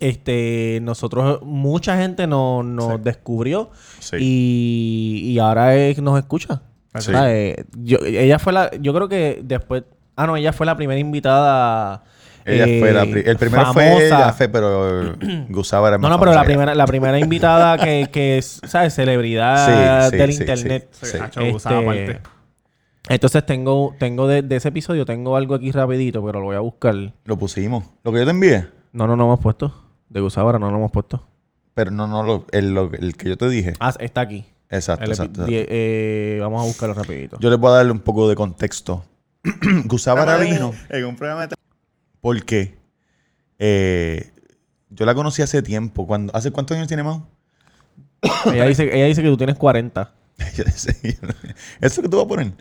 [0.00, 4.16] este, nosotros, mucha gente nos, nos descubrió Sí.
[4.20, 6.62] y, y ahora es- nos escucha.
[6.94, 6.98] Sí.
[6.98, 9.84] O sea, eh, yo, ella fue la, yo creo que después,
[10.16, 12.02] ah no, ella fue la primera invitada.
[12.44, 14.04] Ella eh, fue la pri- el primero fue famosa.
[14.04, 15.14] ella, fue, pero
[15.48, 18.92] Gusaba era No, más no, pero la primera, la primera invitada que, que es, ¿sabes?
[18.96, 20.88] Celebridad Sí, sí, del sí, internet.
[20.90, 21.40] sí, Sí, sí.
[21.46, 22.20] Este, aparte.
[23.08, 26.60] Entonces tengo, tengo de, de ese episodio, tengo algo aquí rapidito, pero lo voy a
[26.60, 26.94] buscar.
[27.24, 27.84] Lo pusimos.
[28.04, 28.68] Lo que yo te envié.
[28.92, 29.74] No, no, no hemos puesto.
[30.08, 31.26] De Gusabara no lo hemos puesto.
[31.74, 33.72] Pero no, no, lo, el, lo- el que yo te dije.
[33.80, 34.44] Ah, está aquí.
[34.70, 35.44] Exacto, exacto.
[35.46, 37.38] die- eh, vamos a buscarlo rapidito.
[37.40, 39.04] Yo les voy a darle un poco de contexto.
[39.86, 41.54] Gusaba vino en un programa de...
[42.20, 42.76] Porque
[43.58, 44.30] eh,
[44.90, 46.06] yo la conocí hace tiempo.
[46.06, 47.26] Cuando, ¿Hace cuántos años tiene Mau?
[48.46, 50.12] ella, dice, ella dice que tú tienes 40.
[50.56, 50.94] Yo decía,
[51.80, 52.52] ¿Eso que tú vas a poner?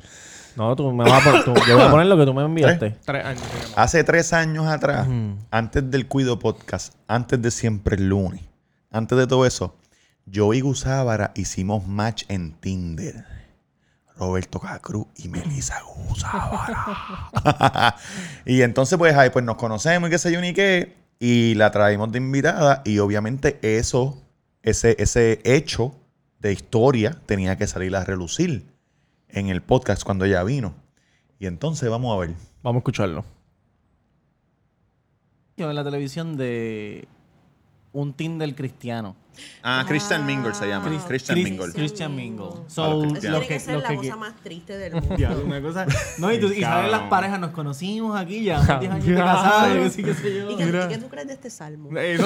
[0.55, 2.43] No, tú me vas a poner, tú- yo voy a poner lo que tú me
[2.43, 2.97] enviaste.
[3.05, 3.43] Tres años.
[3.75, 5.37] Hace tres años atrás, Ujú.
[5.49, 8.41] antes del Cuido Podcast, antes de Siempre el Lunes,
[8.91, 9.75] antes de todo eso,
[10.25, 13.25] yo y Gusábara hicimos match en Tinder.
[14.17, 17.95] Roberto Cacruz y Melissa Gusábara.
[18.45, 20.95] y entonces, pues, ahí pues nos conocemos y qué sé yo ni qué.
[21.19, 22.81] Y la traímos de invitada.
[22.85, 24.21] Y obviamente eso,
[24.61, 25.95] ese, ese hecho
[26.39, 28.65] de historia tenía que salir a relucir
[29.33, 30.73] en el podcast cuando ella vino.
[31.39, 32.31] Y entonces vamos a ver.
[32.63, 33.25] Vamos a escucharlo.
[35.57, 37.07] En la televisión de
[37.93, 39.15] un Tinder cristiano.
[39.63, 40.87] Ah, Christian Mingle se llama.
[40.89, 41.73] Chris- Christian Chris- Mingle.
[41.73, 42.47] Christian Mingle.
[42.67, 43.13] So, Eso cristianos.
[43.13, 45.15] lo tiene que, que ser lo la que- cosa más triste del mundo.
[45.17, 45.85] Ya, una cosa.
[46.17, 49.23] No, y, tú, y salen las parejas, nos conocimos aquí ya, 10 años de Ya.
[49.23, 50.51] casados, y qué sé- yo.
[50.51, 51.89] ¿Y qué, tú crees de este salmo?
[51.97, 52.25] Eh, no.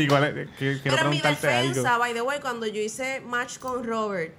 [0.00, 1.98] Igual, eh, que- quiero Pero mi defensa, algo.
[1.98, 4.32] by the way, cuando yo hice match con Robert,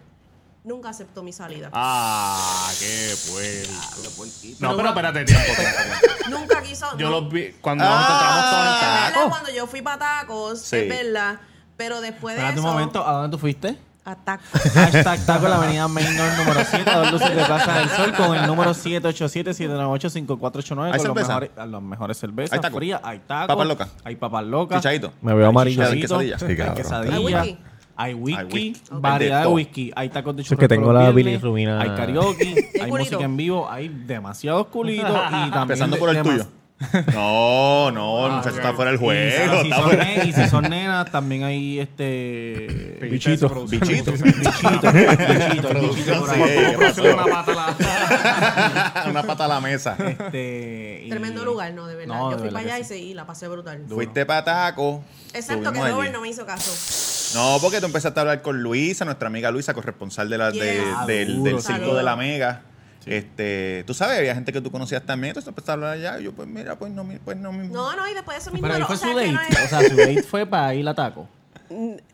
[0.65, 1.69] nunca aceptó mi salida.
[1.71, 3.71] Ah, qué puerco.
[4.59, 5.45] No, Pero espérate tiempo.
[5.45, 5.79] tiempo, tiempo.
[6.39, 6.97] Nunca quiso.
[6.97, 7.21] Yo no.
[7.21, 9.29] los vi cuando nos encontramos todos en Es verdad, tacos.
[9.29, 10.75] cuando yo fui para tacos, Sí.
[10.77, 11.39] es verdad.
[11.77, 12.67] Pero después de Espérate eso.
[12.67, 13.77] un momento, ¿a dónde tú fuiste?
[14.05, 14.45] A tacos.
[14.73, 17.89] Hashtag taco en la avenida Main North número 7, a dos luces de Plaza del
[17.89, 20.91] Sol, con el número 787-798-5489.
[20.93, 21.27] ¿Hay con los cerveza?
[21.27, 22.79] mejores, a las mejores cervezas ¿Hay taco?
[22.79, 23.47] hay tacos.
[23.47, 23.89] ¿Papas locas?
[24.03, 24.77] Hay papas locas.
[24.79, 25.11] Chichadito.
[25.21, 26.39] Me veo chichadito, hay quesadilla.
[26.39, 27.59] Sí, Hay cabrón.
[27.97, 28.75] ¿Hay whisky?
[28.91, 29.91] Variedad de whisky.
[29.95, 31.79] Hay tacos de es churros que tengo la bilirrubina.
[31.81, 35.61] Hay karaoke, hay música en vivo, hay demasiados culitos y también...
[35.61, 36.45] Empezando por el tuyo.
[37.13, 39.55] No, no, el muchacho está fuera del Y si- juego.
[39.55, 42.97] y si está son fuera- y si son nenas, también hay este...
[43.09, 43.69] Bichitos.
[43.69, 44.21] Bichitos.
[44.21, 47.13] Bichitos, bichitos, bichitos por Sí, ahí.
[47.13, 47.55] Una pata a
[49.05, 49.95] la- Una pata a la mesa.
[50.05, 52.13] Este, y- Tremendo lugar, no, de verdad.
[52.13, 52.93] No, yo de fui verdad para allá que y sí.
[52.93, 53.85] seguí, la pasé brutal.
[53.87, 55.01] Fuiste para taco.
[55.33, 56.71] Excepto que Robert no me hizo caso.
[57.33, 60.75] No, porque tú empezaste a hablar con Luisa, nuestra amiga Luisa, corresponsal de la, de-
[60.75, 61.05] Yeah.
[61.05, 62.61] del, del circo de la Mega.
[63.05, 66.23] Este, tú sabes, había gente que tú conocías también, entonces empezaste a hablar allá, y
[66.23, 68.63] yo, pues mira, pues no, pues no, mi- No, no, y después de eso mismo.
[68.67, 69.31] Pero ahí no, fue o su sea, que date.
[69.31, 71.27] no es- O sea, su date fue para ir a taco.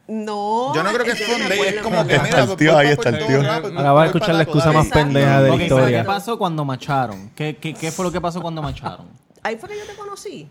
[0.08, 0.74] No.
[0.76, 2.74] Yo no creo que fue un date, es como que Está mira, el pues, tío,
[2.74, 3.38] voy ahí pa' está el tío.
[3.40, 3.48] Pues,
[3.78, 6.02] Ahora vas a escuchar la excusa más pendeja de la historia.
[6.02, 7.30] ¿Qué pasó cuando macharon?
[7.36, 9.08] ¿Qué, qué, qué fue lo que pasó cuando macharon?
[9.44, 10.48] Ahí fue que yo te conocí.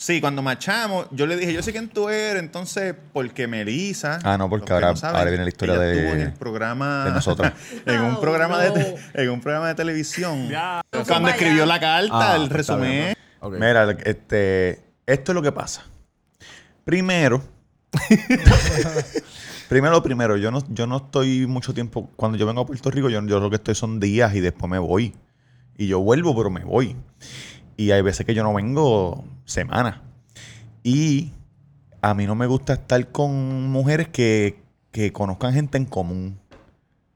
[0.00, 4.18] Sí, cuando machamos, yo le dije, yo sé quién tú eres, entonces, porque Melissa.
[4.24, 7.04] Ah, no, porque ahora- saben, ahora viene la historia ella de- en el programa.
[7.04, 7.52] de nosotros.
[7.84, 9.20] en un programa de no.
[9.20, 10.48] en un programa de televisión.
[10.48, 10.80] Ya.
[11.06, 13.14] Cuando escribió la carta, Ah, el resumen.
[13.42, 15.84] Mira, este, esto es lo que pasa.
[16.86, 17.42] Primero,
[19.68, 22.10] primero, primero, yo no, yo no estoy mucho tiempo.
[22.16, 24.70] Cuando yo vengo a Puerto Rico, yo, yo lo que estoy son días y después
[24.70, 25.14] me voy.
[25.76, 26.96] Y yo vuelvo, pero me voy.
[27.80, 29.96] Y hay veces que yo no vengo semanas.
[30.82, 31.32] Y
[32.02, 34.60] a mí no me gusta estar con mujeres que,
[34.92, 36.38] que conozcan gente en común.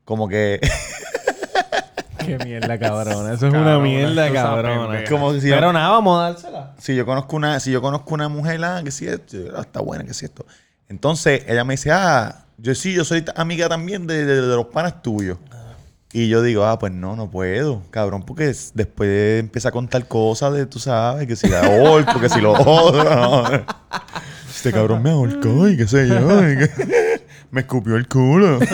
[0.07, 0.61] Como que.
[2.25, 3.35] Qué mierda, cabrona.
[3.35, 5.05] Eso es Cabrona, una mierda, cabrona.
[5.11, 6.75] como si Pero nada, vamos a dársela.
[6.79, 9.81] si yo conozco una, si yo conozco una mujer, ah, que sí, esto, ah, está
[9.81, 10.47] buena, que sí esto.
[10.89, 14.67] Entonces ella me dice, ah, yo sí, yo soy amiga también de, de- de los
[14.69, 15.37] panas tuyos.
[16.17, 20.07] Y yo digo, ah, pues no, no puedo, cabrón, porque es- después empieza a contar
[20.07, 23.65] cosas de, tú sabes, que si la ahorco, que si lo odio.
[24.49, 26.49] Este cabrón me ahorcó y qué sé yo.
[26.49, 28.61] y que- me escupió el culo.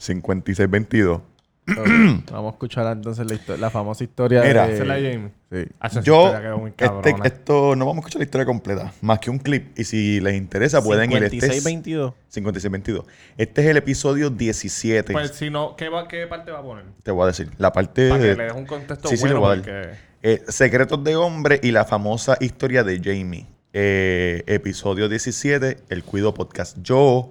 [0.00, 1.20] 56-22.
[2.30, 4.84] Vamos a escuchar entonces la, la famosa historia Mira, de...
[4.84, 5.30] La Jamie.
[5.50, 5.64] Sí.
[5.80, 6.32] Ah, Yo,
[6.76, 9.76] este, esto, no vamos a escuchar la historia completa, más que un clip.
[9.78, 11.24] Y si les interesa, pueden ir.
[11.24, 12.12] Este es 56-22.
[12.32, 13.04] 56-22.
[13.36, 15.12] Este es el episodio 17.
[15.12, 16.84] Pues si no, ¿qué, va- qué parte va a poner?
[17.02, 17.50] Te voy a decir.
[17.58, 18.08] La parte.
[18.10, 19.64] Para que de- le des un contexto Sí, sí, bueno le voy a dar.
[19.64, 19.98] porque...
[20.22, 23.46] eh, Secretos de hombre y la famosa historia de Jamie.
[23.72, 26.78] Eh, episodio 17, el Cuido Podcast.
[26.82, 27.30] Yo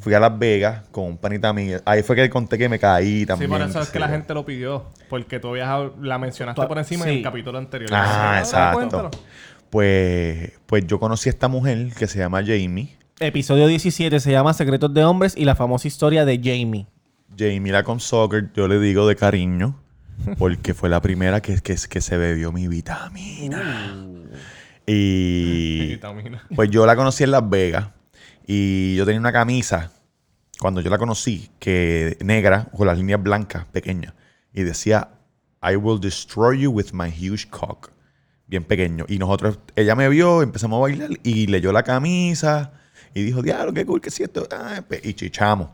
[0.00, 1.80] fui a Las Vegas con un panita mío.
[1.84, 3.50] Ahí fue que conté que me caí Sí, también.
[3.50, 4.12] por eso es que la yo.
[4.12, 4.86] gente lo pidió.
[5.08, 5.68] Porque tú habías,
[6.00, 7.16] la mencionaste Tú- por encima en sí.
[7.18, 7.90] el capítulo anterior.
[7.92, 8.78] Ah, exacto.
[8.78, 9.10] cuéntalo.
[9.70, 12.96] Pues, pues yo conocí a esta mujer que se llama Jamie.
[13.20, 16.86] Episodio 17 se llama Secretos de Hombres y la famosa historia de Jamie.
[17.38, 19.78] Jamie la con soccer, yo le digo de cariño,
[20.38, 23.94] porque fue la primera que, que, que se bebió mi vitamina.
[24.86, 26.42] Y Vitamina.
[26.54, 27.88] pues yo la conocí en Las Vegas
[28.46, 29.92] y yo tenía una camisa,
[30.58, 34.14] cuando yo la conocí, que negra, con las líneas blancas, pequeñas,
[34.52, 35.08] y decía,
[35.62, 37.90] I will destroy you with my huge cock.
[38.46, 39.06] Bien pequeño.
[39.08, 42.72] Y nosotros, ella me vio, empezamos a bailar y leyó la camisa
[43.14, 44.46] y dijo, diablo, qué cool que es esto.
[44.50, 45.70] Ah, y chichamos.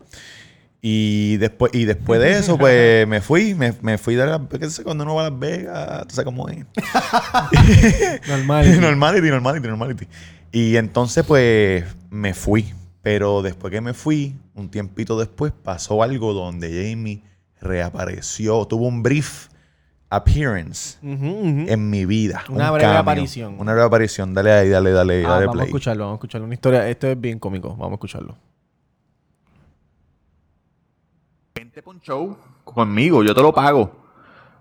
[0.81, 4.71] Y después, y después de eso, pues me fui, me, me fui de la, qué
[4.71, 6.59] sé, cuando uno va a Las Vegas, tú sabes cómo es.
[8.29, 8.81] Normal.
[8.81, 10.09] normality, normality, normality.
[10.53, 12.73] Y entonces, pues, me fui.
[13.03, 17.23] Pero después que me fui, un tiempito después, pasó algo donde Jamie
[17.61, 18.65] reapareció.
[18.67, 19.49] Tuvo un brief
[20.11, 22.45] appearance en mi vida.
[22.49, 23.57] Una un breve cameo, aparición.
[23.59, 24.35] Una breve aparición.
[24.35, 26.45] Dale ahí, dale, dale, Ah, dale vamos a escucharlo, vamos a escucharlo.
[26.47, 28.37] Una historia, esto es bien cómico, vamos a escucharlo.
[31.55, 34.08] Vente show conmigo, yo te lo pago.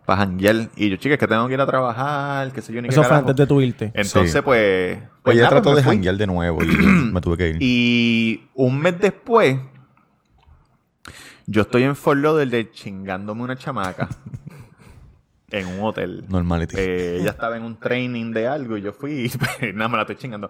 [0.07, 0.69] Para janguear.
[0.77, 3.01] Y yo, chicas, que tengo que ir a trabajar, que sé yo ni qué Eso
[3.03, 3.29] fue carajo.
[3.29, 3.85] antes de tu irte.
[3.93, 4.39] Entonces, Sí.
[4.41, 4.97] pues...
[4.97, 6.67] Pues pues ella nada, trató pues de janguear de nuevo y
[7.11, 7.57] me tuve que ir.
[7.59, 9.57] Y un mes después,
[11.45, 14.07] yo estoy en Fort Lauderdale chingándome una chamaca
[15.51, 16.23] en un hotel.
[16.29, 16.75] Normality.
[16.77, 19.97] Eh, ella estaba en un training de algo y yo fui y pues, nada, me
[19.97, 20.49] la estoy chingando.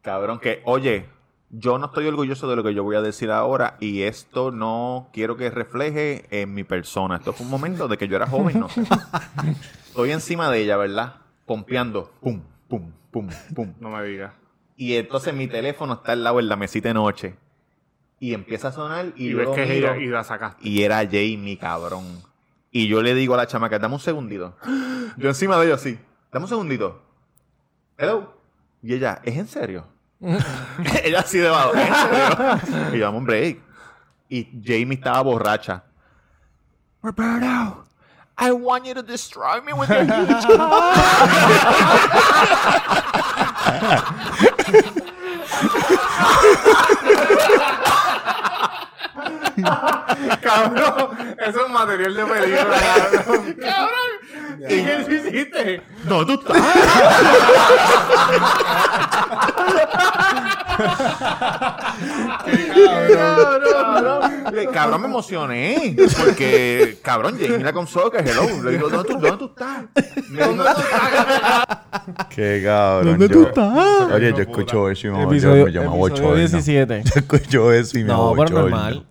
[0.00, 1.04] Cabrón, que, oye,
[1.50, 5.08] yo no estoy orgulloso de lo que yo voy a decir ahora y esto no
[5.12, 7.16] quiero que refleje en mi persona.
[7.16, 8.82] Esto fue un momento de que yo era joven, no sé.
[9.86, 11.16] Estoy encima de ella, ¿verdad?
[11.46, 12.10] Pompeando.
[12.20, 13.74] Pum, pum, pum, pum.
[13.80, 14.32] No me digas.
[14.76, 17.36] Y entonces mi teléfono está al lado en la mesita de noche.
[18.18, 20.24] Y empieza a sonar y, Y, yo ves lo que es miro, ella y la
[20.24, 20.68] sacaste.
[20.68, 22.04] y era Jamie, cabrón.
[22.70, 24.56] Y yo le digo a la chamaca, dame un segundito.
[25.16, 25.98] Yo encima de ella así,
[26.32, 27.02] dame un segundito.
[27.96, 28.34] Hello.
[28.82, 29.86] Y ella, ¿es en serio?
[30.20, 32.94] Ella así de abajo, ¿es en serio?
[32.94, 33.58] y yo, un break.
[34.28, 35.84] Y Jamie estaba borracha.
[37.02, 37.84] Roberto,
[38.38, 40.46] I want you to destroy me with your huge
[50.42, 53.54] Cabrón, eso es material de película, cabrón.
[53.60, 54.10] Cabrón.
[54.68, 55.82] ¿Y qué hiciste?
[56.04, 56.56] No, tú estás.
[64.72, 65.96] Cabrón, me emocioné.
[66.24, 68.62] Porque, cabrón, Jamie la con soccer, hello.
[68.62, 69.84] Le digo, ¿dónde tú, dónde tú estás?
[70.28, 71.78] ¿dónde tú estás?
[72.30, 73.18] Qué cabrón.
[73.18, 74.12] ¿Dónde yo- tú estás?
[74.12, 76.34] Oye, yo escucho eso y me Episodio, yo, yo me abochorno.
[76.34, 77.02] 17.
[77.04, 79.06] Yo escucho eso y me No, pero normal.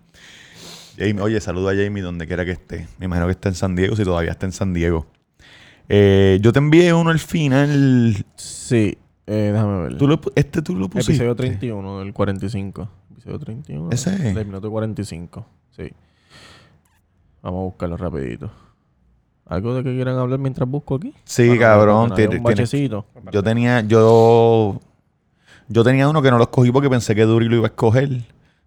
[0.98, 2.88] Jamie, oye, saludo a Jamie donde quiera que esté.
[2.98, 5.06] Me imagino que está en San Diego, si todavía está en San Diego.
[5.88, 8.24] Eh, yo te envié uno al final.
[8.36, 9.96] Sí, eh, déjame ver.
[9.98, 11.12] ¿Tú lo pu- este tú lo pusiste.
[11.12, 12.88] Episodio 31 del 45.
[13.12, 13.90] Episodio 31.
[13.90, 14.34] ¿Ese es?
[14.34, 15.46] Del minuto 45.
[15.76, 15.90] Sí.
[17.42, 18.50] Vamos a buscarlo rapidito.
[19.46, 21.14] ¿Algo de que quieran hablar mientras busco aquí?
[21.24, 22.12] Sí, Bueno, cabrón.
[22.12, 23.06] un bachecito.
[23.30, 24.80] Yo tenía, yo,
[25.68, 28.08] yo tenía uno que no lo escogí porque pensé que Duri lo iba a escoger.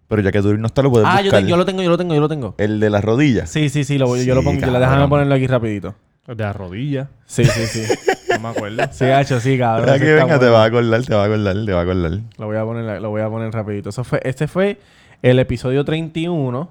[0.08, 1.42] Pero ya que Duri no está, lo puedes Ah, yo, buscar.
[1.42, 2.54] te- yo lo tengo, yo lo tengo, yo lo tengo.
[2.58, 3.48] El de las rodillas.
[3.50, 4.60] Sí, sí, sí, lo, yo lo pongo.
[4.60, 5.94] Déjame ponerlo aquí rapidito.
[6.26, 7.10] De la rodilla.
[7.26, 7.82] Sí, sí, sí.
[8.32, 8.82] No me acuerdo.
[8.92, 9.98] sí, hacho, sí, cabrón.
[9.98, 10.52] Que venga, te bueno.
[10.52, 12.18] va a acordar, te va a acordar, te va a acordar.
[12.38, 13.90] Lo voy a poner, lo voy a poner rapidito.
[13.90, 14.78] Eso fue, este fue
[15.22, 16.70] el episodio 31.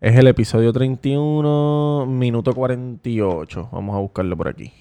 [0.00, 3.68] Es el episodio 31, minuto 48.
[3.70, 4.72] Vamos a buscarlo por aquí.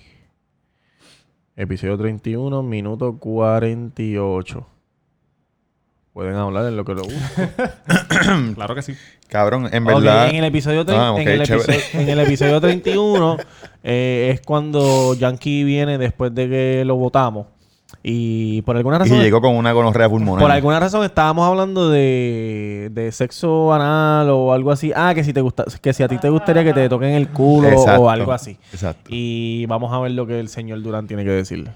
[1.55, 4.65] Episodio 31, minuto 48.
[6.13, 7.17] Pueden hablar en lo que lo busco.
[8.55, 8.93] Claro que sí.
[9.29, 10.29] Cabrón, en verdad.
[10.29, 11.73] en el episodio, Ah, ok, en, el chévere.
[11.75, 13.37] episodio en el episodio 31
[13.83, 17.47] eh, es cuando Yankee viene después de que lo votamos.
[18.03, 19.19] Y por alguna Y razón.
[19.21, 20.41] llegó con una gonorrea pulmonar.
[20.41, 24.91] Por alguna razón estábamos hablando de, de sexo anal o algo así.
[24.95, 27.29] Ah, que si te gusta, que si a ti te gustaría que te toquen el
[27.29, 28.01] culo Exacto.
[28.01, 28.57] o algo así.
[28.73, 29.03] Exacto.
[29.09, 31.71] Y vamos a ver lo que el señor Durán tiene que decirle.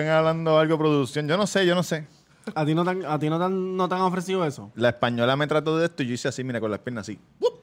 [0.00, 1.28] Están hablando algo de producción.
[1.28, 2.06] Yo no sé, yo no sé.
[2.54, 4.70] ¿A ti no te han, a ti no te han, no te han ofrecido eso?
[4.74, 7.18] La española me trató de esto y yo hice así, mira, con las piernas así.
[7.40, 7.54] ¡Wup!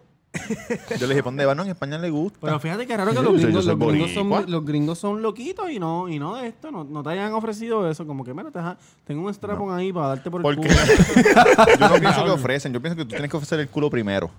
[0.97, 1.53] Yo le dije, ¿dónde va?
[1.53, 2.39] No, en España le gusta.
[2.41, 5.21] Pero fíjate que raro que los yo gringos, soy los, gringos son, los gringos son
[5.21, 6.71] loquitos y no, y no de esto.
[6.71, 8.07] No, no te hayan ofrecido eso.
[8.07, 10.73] Como que, mira, te deja- tengo un strapón ahí para darte por el Porque culo.
[11.79, 12.73] yo no pienso que ofrecen.
[12.73, 14.31] Yo pienso que tú tienes que ofrecer el culo primero.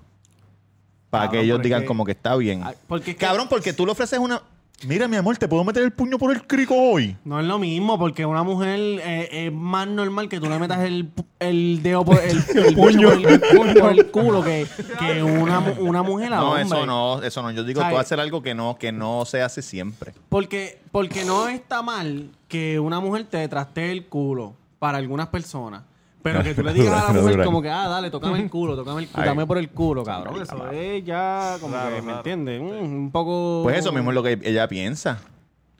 [1.11, 2.63] Para Cabrón, que ellos pero es digan que- como que está bien.
[2.65, 4.41] Ay, porque es que- Cabrón, porque tú le ofreces una...
[4.85, 7.17] Mira, mi amor, ¿te puedo meter el puño por el crico hoy?
[7.25, 10.81] No es lo mismo, porque una mujer eh, es más normal que tú le metas
[10.81, 13.41] el, pu- el dedo por el, el puño por el,
[13.81, 14.67] por el culo que,
[14.99, 16.63] que una, mu- una mujer a No, hombre.
[16.65, 17.53] eso no, eso no.
[17.53, 17.95] Yo digo, ¿Sabes?
[17.95, 20.15] tú hacer algo que no, que no se hace siempre.
[20.29, 25.85] Porque, porque no está mal que una mujer te trastee el culo para algunas personas.
[26.23, 28.77] Pero que tú le digas a la mujer como que, ah, dale, tócame el culo,
[28.77, 30.43] tócame el culo, dame por el culo, cabrón.
[30.43, 32.61] Eso es ya como que, ¿me entiendes?
[32.61, 33.61] Un poco...
[33.65, 35.21] Pues eso mismo es lo que ella piensa.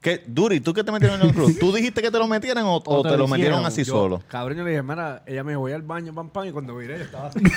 [0.01, 0.21] ¿Qué?
[0.27, 1.47] Duri, ¿tú qué te metieron en el culo?
[1.61, 3.95] ¿Tú dijiste que te lo metieran o, o te te, lo lo metieron así Yo,
[3.95, 4.21] solo?
[4.27, 6.75] Cabrón, yo le dije, mira, ella me dijo, voy al baño, pam, pam, y cuando
[6.75, 7.39] miré, yo estaba así.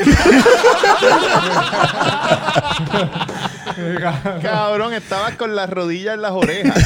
[4.42, 6.84] Cabrón, estabas con las rodillas en las orejas.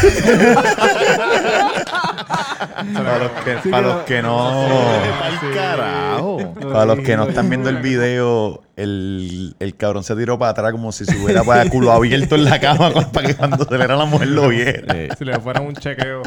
[2.94, 4.68] para los que, para los que no.
[5.54, 6.54] Carajo.
[6.54, 10.72] Para los que no están viendo el video, el, el cabrón se tiró para atrás
[10.72, 13.84] como si se hubiera para culo abierto en la cama para que cuando se le
[13.84, 15.16] era la mujer lo viera.
[15.16, 16.24] Si le fuera un chequeo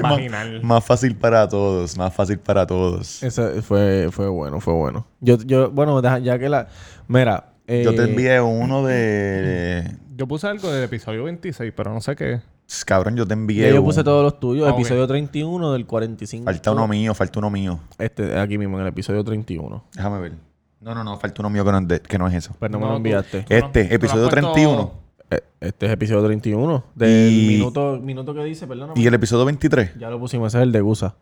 [0.00, 0.62] vaginal.
[0.62, 3.22] Más fácil para todos, más fácil para todos.
[3.22, 5.06] Ese fue, fue bueno, fue bueno.
[5.20, 6.68] Yo, yo bueno, ya que la...
[7.08, 7.51] Mira...
[7.80, 9.96] eh, Yo te envié uno de.
[10.16, 12.40] Yo puse algo del episodio 26, pero no sé qué.
[12.86, 13.72] Cabrón, yo te envié.
[13.74, 14.04] Yo puse uno.
[14.04, 14.66] todos los tuyos.
[14.68, 16.44] Ah, episodio 31 del 45.
[16.44, 17.80] Falta uno mío, falta uno mío.
[17.98, 19.84] Este, aquí mismo, en el episodio 31.
[19.94, 20.32] Déjame ver.
[20.80, 22.54] No, no, no, falta uno mío que no es, de- que no es eso.
[22.60, 23.42] Pero no, me lo enviaste.
[23.42, 24.92] tú Este, tú episodio puesto- 31.
[25.30, 26.84] Eh, Este es episodio 31.
[26.94, 28.92] Del Y- minuto, minuto que dice, perdón.
[28.96, 29.98] Y el episodio 23.
[29.98, 31.14] Ya lo pusimos, ese es el de Gusa.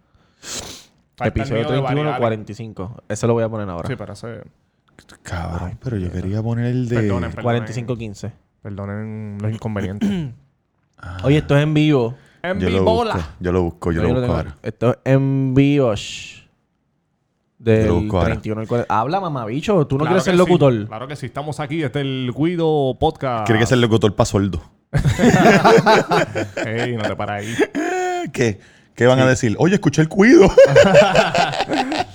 [1.16, 2.18] Falta el episodio de 31, variedades.
[2.20, 3.02] 45.
[3.08, 3.88] Ese lo voy a poner ahora.
[3.88, 4.42] Sí, pero ese...
[5.22, 6.96] Cabrón, pero yo quería poner el de.
[6.96, 7.64] Perdonen, perdonen.
[7.66, 8.32] 45-15.
[8.62, 10.10] Perdonen los inconvenientes.
[11.22, 12.14] Oye, esto es en vivo.
[12.42, 13.04] en Yo lo vivo.
[13.40, 14.56] Yo lo busco, yo No, lo yo busco ahora.
[14.62, 15.94] Esto es en vivo.
[17.58, 18.30] Del Yo lo busco ahora.
[18.32, 19.00] 31 al 40.
[19.00, 19.86] Habla, mamabicho.
[19.86, 20.72] Tú no Claro quieres ser locutor.
[20.72, 20.86] Sí.
[20.86, 21.82] Claro que sí, estamos aquí.
[21.82, 23.46] Este es el Guido Podcast.
[23.46, 24.62] Quiere que sea el locutor para sordo.
[26.66, 27.54] Ey, no te para ahí.
[28.32, 28.60] ¿Qué?
[28.94, 29.56] ¿Qué van a decir?
[29.58, 30.46] Oye, escuché el cuido.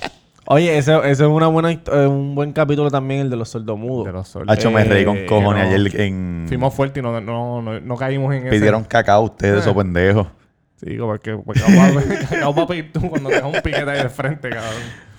[0.47, 4.05] Oye, ese, ese es una buena, eh, un buen capítulo también, el de los sordomudos.
[4.05, 4.55] De los sordos.
[4.55, 5.73] Hacho, me reí con Eh, cojones no.
[5.75, 6.45] ayer en.
[6.47, 8.89] Fuimos fuertes y no, no, no, no caímos en Pidieron ese.
[8.89, 10.27] cacao ustedes, esos pendejos.
[10.75, 11.61] Sí, porque, porque
[12.29, 14.73] cacao va a pedir tú cuando te un piquete ahí de frente, cabrón.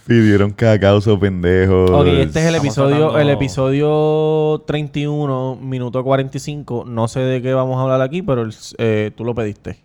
[0.07, 1.91] Pidieron cacao, esos pendejos.
[1.91, 6.85] Ok, este es el Estamos episodio, tratando- el episodio 31, minuto 45.
[6.87, 9.79] No sé de qué vamos a hablar aquí, pero el- eh, tú lo pediste.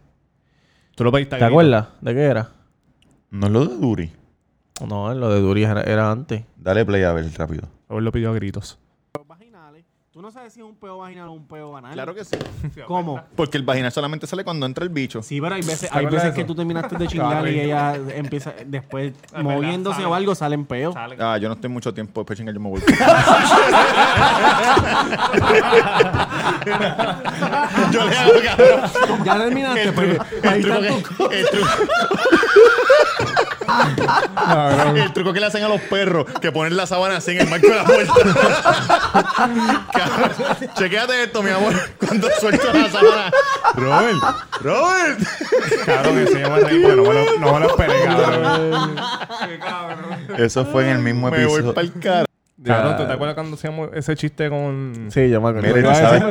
[0.93, 2.49] Tú lo pediste ¿Te acuerdas de qué era?
[3.31, 4.11] No es lo de Duri.
[4.87, 6.43] No, lo de Duri era, era antes.
[6.57, 7.63] Dale play a ver rápido.
[7.89, 8.77] Robert lo pidió a gritos.
[9.27, 9.85] Vaginales.
[10.11, 11.93] Tú no sabes si es un peo vaginal o un peo banal.
[11.93, 12.35] Claro que sí.
[12.87, 13.21] ¿Cómo?
[13.35, 15.21] Porque el vaginal solamente sale cuando entra el bicho.
[15.23, 18.53] Sí, pero hay veces, ¿Te hay veces que tú terminaste de chingar y ella empieza
[18.65, 20.07] después moviéndose sale.
[20.07, 20.93] o algo, salen peos.
[20.93, 21.15] Sale.
[21.19, 22.21] Ah, yo no estoy mucho tiempo.
[22.21, 22.81] Después chingar yo me voy.
[27.91, 29.23] yo le hago cabrón.
[29.25, 30.19] Ya terminaste, pues.
[30.43, 31.01] Ahí está tu
[33.71, 37.31] El truco, el truco que le hacen a los perros, que ponen la sábana así
[37.31, 38.13] en el marco de la puerta.
[39.93, 40.31] Cabrón,
[40.77, 41.73] chequéate esto, mi amor.
[41.99, 43.31] Cuando suelto la sábana.
[43.75, 44.17] Robert,
[44.61, 45.19] Robert.
[45.85, 48.95] Cabrón, ese yo me reí porque no me lo, no me lo esperé, cabrón.
[50.37, 51.73] Eso fue en el mismo Me voy episodio.
[51.73, 52.25] pa'l cara.
[52.97, 55.07] ¿Tú te acuerdas cuando hacíamos ese chiste con...
[55.09, 55.67] Sí, yo me acuerdo.
[55.67, 56.27] Mire, Iba a ¿tú decir, sabes no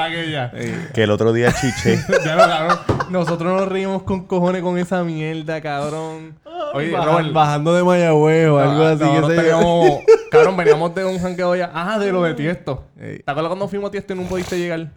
[0.00, 0.50] aquella.
[0.92, 1.98] Que el otro día chiché.
[2.24, 2.78] Ya lo, cabrón.
[3.10, 6.34] Nosotros nos reímos con cojones con esa mierda, cabrón.
[6.74, 9.02] Oye, Baja- Robert, bajando de Mayagüez o algo así.
[9.04, 9.98] Nosotros que se- teníamos-
[10.30, 11.70] cabrón, veníamos de un jangueo ya.
[11.74, 12.84] Ah, de lo de Tiesto.
[12.96, 14.88] ¿Te acuerdas cuando fuimos a Tiesto y no pudiste llegar?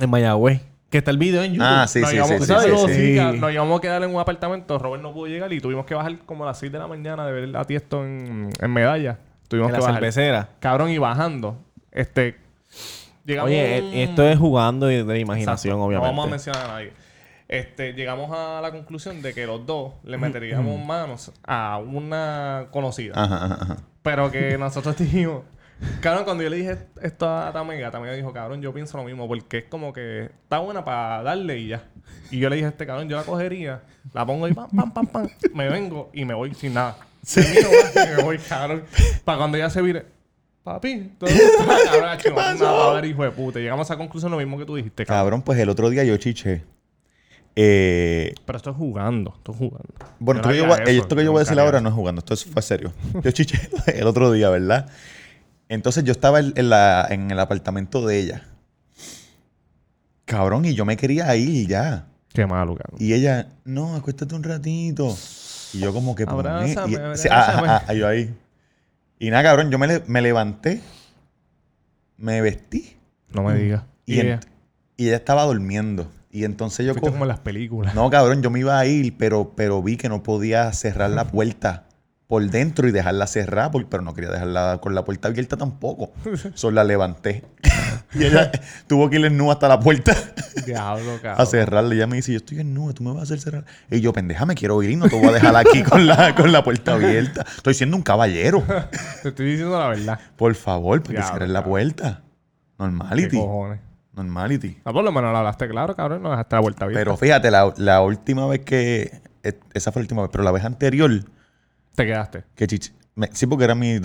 [0.00, 0.60] En Mayagüez.
[0.90, 1.66] Que está el video en YouTube.
[1.68, 2.80] Ah, sí, nos sí, íbamos, sí, sí, ¿sabes?
[2.96, 4.78] sí, Nos íbamos a quedar en un apartamento.
[4.78, 7.26] Robert no pudo llegar y tuvimos que bajar como a las 6 de la mañana
[7.26, 9.18] de ver a Tiesto en, en medalla.
[9.48, 9.94] Tuvimos En que la bajar.
[10.00, 10.48] cervecera.
[10.60, 11.58] Cabrón, y bajando.
[11.90, 12.36] Este.
[13.24, 15.84] Llegamos Oye, e- esto es jugando de, de imaginación, Exacto.
[15.86, 16.06] obviamente.
[16.12, 16.92] No vamos a mencionar a nadie.
[17.48, 23.14] Este, llegamos a la conclusión de que los dos le meteríamos manos a una conocida.
[23.16, 23.76] Ajá, ajá, ajá.
[24.02, 25.42] Pero que nosotros dijimos...
[26.00, 29.28] Cabrón, cuando yo le dije esto a Tamega, Tamega dijo, cabrón, yo pienso lo mismo.
[29.28, 31.84] Porque es como que está buena para darle y ya.
[32.30, 33.82] Y yo le dije a este cabrón, yo la cogería,
[34.12, 35.28] la pongo ahí, pam, pam, pam, pam.
[35.54, 36.96] Me vengo y me voy sin nada.
[37.34, 38.84] Termino, y me voy, cabrón.
[39.24, 40.06] Para cuando ella se vire...
[40.62, 43.58] Papi, todo cabrón, una madre, hijo de puta.
[43.58, 45.18] Llegamos a esa conclusión lo mismo que tú dijiste, cabrón.
[45.24, 46.62] Cabrón, pues el otro día yo chiché.
[47.56, 49.94] Eh, Pero esto es jugando, esto es jugando.
[50.18, 51.94] bueno, esto que, yo voy, eso, esto que yo voy a decir ahora no es
[51.94, 52.92] jugando, esto es- fue serio.
[53.22, 53.58] Yo chiché
[53.94, 54.88] el otro día, ¿verdad?
[55.68, 58.46] Entonces yo estaba en la, en el apartamento de ella.
[60.28, 62.06] Cabrón, y yo me quería ir ya.
[62.32, 62.96] Qué malo, cabrón.
[63.00, 65.16] Y ella, no, acuéstate un ratito.
[65.72, 66.26] Y yo como que...
[66.26, 66.48] ¿por qué?
[66.50, 67.34] Abrázame, Y- abrázame.
[67.34, 68.34] ah, ah, ah, yo ahí.
[69.18, 70.80] Y nada, cabrón, yo me, le- me levanté,
[72.18, 72.96] me vestí
[73.30, 73.82] No me digas.
[74.06, 74.40] y, ella,
[74.96, 76.10] y ella estaba durmiendo.
[76.30, 76.92] Y entonces yo...
[76.92, 77.94] fuiste co- como en las películas.
[77.94, 81.24] No, cabrón, yo me iba a ir, pero, pero vi que no podía cerrar la
[81.26, 81.84] puerta
[82.26, 86.12] por dentro y dejarla cerrada, por- pero no quería dejarla con la puerta abierta tampoco.
[86.54, 87.44] Solo la levanté.
[88.14, 88.50] Y ella
[88.86, 90.14] tuvo que ir en nube hasta la puerta
[90.64, 91.46] Diablo, a cabrón.
[91.46, 91.94] cerrarla.
[91.94, 93.64] Y ella me dice, yo estoy en nube, tú me vas a hacer cerrar.
[93.90, 96.34] Y yo, pendeja, me quiero ir y no te voy a dejar aquí con la,
[96.36, 97.44] con la puerta abierta.
[97.56, 98.62] Estoy siendo un caballero.
[99.22, 100.18] Te estoy diciendo la verdad.
[100.36, 102.22] Por favor, porque Diablo, cierres la puerta.
[102.76, 103.36] ¿Qué Normality.
[103.36, 103.80] cojones?
[104.14, 104.78] Normality.
[104.84, 106.22] Ah, por lo menos la hablaste claro, cabrón.
[106.22, 107.00] No dejaste la vuelta abierta.
[107.04, 109.20] Pero fíjate, la, la última vez que...
[109.44, 111.10] eh, Esa fue la última vez, pero la vez anterior...
[111.94, 112.44] Te quedaste.
[112.54, 112.90] Que chichi.
[113.16, 113.98] me- sí, porque era mi.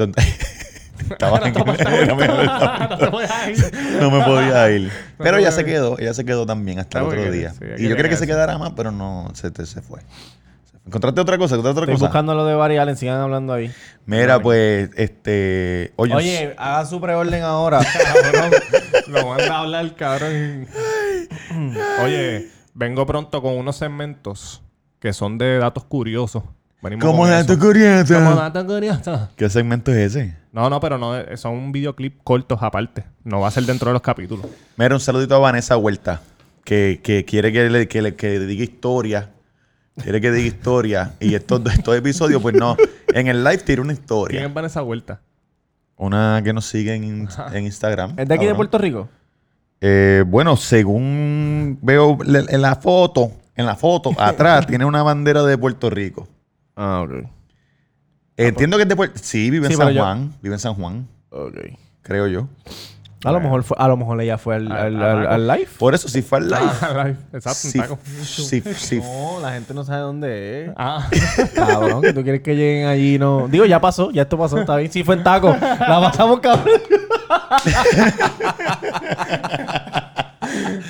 [1.10, 3.58] Estaba en- era no te voy a ir.
[4.00, 4.92] no me podía ir.
[5.18, 7.52] Pero ella se quedó, ella se quedó también hasta el otro día.
[7.52, 8.28] sí, hay y yo quería que se pegarse.
[8.28, 10.02] quedara más, pero no, se, te- se fue.
[10.02, 10.80] Se fue.
[10.86, 11.56] ¿Encontraste otra cosa?
[11.56, 12.06] ¿Encontraste otra Estoy cosa?
[12.08, 13.72] buscando lo de Barry Allen, sigan hablando ahí.
[14.06, 15.94] Mira, pues, este.
[15.96, 17.80] Oye, Oye, haga su preorden ahora.
[18.24, 18.52] Cabrón.
[19.08, 20.68] Lo manda a hablar, cabrón.
[22.04, 24.62] Oye, vengo pronto con unos segmentos
[25.00, 26.44] que son de datos curiosos.
[26.84, 27.62] Venimos ¿cómo con dato eso.
[27.62, 28.14] curioso?
[28.16, 29.20] Como datos curiosos.
[29.38, 30.36] ¿Qué segmento es ese?
[30.52, 33.06] No, no, pero no, eh, son videoclips cortos aparte.
[33.24, 34.46] No va a ser dentro de los capítulos.
[34.78, 36.22] Mira, un saludito a Vanessa Huerta,
[36.64, 39.30] que, que quiere que le, que le- que diga historia.
[40.02, 41.14] Quiere que diga historia.
[41.20, 42.76] Y estos, estos episodios, pues no.
[43.14, 44.46] En el live tira una ¿Quién historia.
[44.46, 45.22] es Vanessa Vuelta?
[45.96, 48.12] Una que nos sigue en, en Instagram.
[48.12, 48.56] ¿Es de aquí de Cabrón.
[48.58, 49.10] Puerto Rico?
[49.80, 55.44] Eh, bueno, según veo le- en la foto, en la foto, atrás tiene una bandera
[55.44, 56.28] de Puerto Rico.
[56.76, 57.28] Ah, ok.
[58.38, 60.34] Entiendo que es de Puerto Sí, vive en Sí, pero San yo- Juan.
[60.42, 61.58] Vive en San Juan, Ok.
[62.02, 62.48] creo yo.
[63.26, 65.70] A lo mejor fue, a lo mejor ella fue al, al, al- al live.
[65.80, 66.60] Por eso, si fue al live.
[66.82, 67.16] Ah, live.
[67.32, 67.98] Exacto, un si, taco.
[68.22, 70.72] si, si- No, la gente no sabe dónde es.
[70.76, 71.08] Ah,
[71.56, 73.48] Cabrón, que tú quieres que lleguen allí, no.
[73.48, 74.92] Digo, ya pasó, ya esto pasó, está bien.
[74.92, 75.56] Sí, fue en taco.
[75.62, 76.68] La pasamos, cabrón.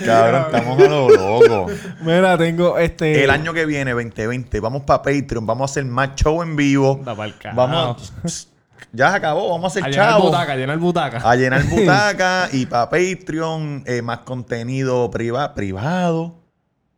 [0.06, 1.68] cabrón, estamos a lo loco.
[2.02, 3.24] Mira, tengo este.
[3.24, 7.02] El año que viene, 2020, vamos para Patreon, vamos a hacer más show en vivo.
[7.04, 7.58] pa'l carajo.
[7.58, 8.14] Vamos.
[8.96, 10.26] Ya se acabó, vamos a hacer A llenar chavo.
[10.26, 11.18] butaca, a llenar butaca.
[11.32, 16.36] A llenar butaca y para Patreon, eh, más contenido priva- privado.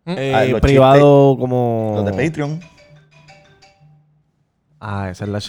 [0.06, 1.93] eh, Ah, los privado como.
[1.95, 2.60] Los de Patreon.
[4.80, 5.39] Ah, esa es la.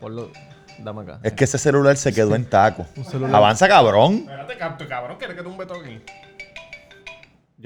[0.00, 0.30] Ponlo.
[0.78, 1.20] Dame acá.
[1.22, 2.84] Es que ese celular se quedó en taco.
[3.08, 3.34] celular.
[3.36, 4.26] Avanza, cabrón.
[4.28, 6.00] Espérate, cab- cabrón, ¿quieres que te un beto aquí?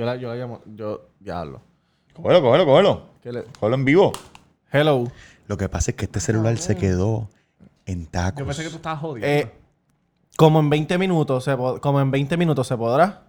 [0.00, 0.62] Yo la, yo la llamo.
[0.74, 1.08] Yo.
[1.20, 1.60] Ya hablo.
[2.14, 3.02] Cógelo, cógelo, cógelo.
[3.22, 4.12] ¿Qué le- Cógelo en vivo.
[4.72, 5.04] Hello.
[5.46, 7.28] Lo que pasa es que este celular se quedó
[7.84, 8.38] en tacos.
[8.40, 9.26] Yo pensé que tú estabas jodiendo.
[9.26, 9.52] Eh,
[10.38, 13.24] como en 20 minutos se como en 20 minutos se podrá.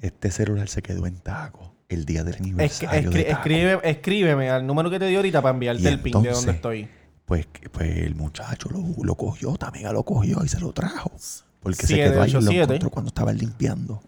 [0.00, 3.38] Este celular se quedó en tacos el día del Es que- aniversario escri- de Taco.
[3.38, 6.28] escribe, escríbeme al número que te di ahorita para enviarte Y el pin de donde
[6.30, 6.88] entonces, estoy.
[7.26, 11.12] Pues, pues el muchacho lo, lo cogió, también lo cogió y se lo trajo.
[11.60, 12.62] Porque se quedó ahí y lo 787.
[12.64, 14.02] encontró cuando estaba limpiando.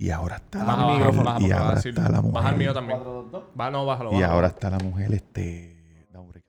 [0.00, 1.24] Y ahora está la Baja mujer.
[1.24, 2.32] baja, y ahora está la mujer.
[2.32, 3.00] Baja el mío también.
[3.60, 4.14] Va, no, bájalo.
[4.14, 6.06] Y ahora está la mujer, este.
[6.10, 6.44] da un break.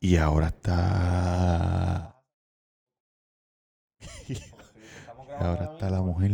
[0.00, 2.14] Y ahora está.
[4.28, 4.36] y
[5.40, 6.30] ahora está la mujer.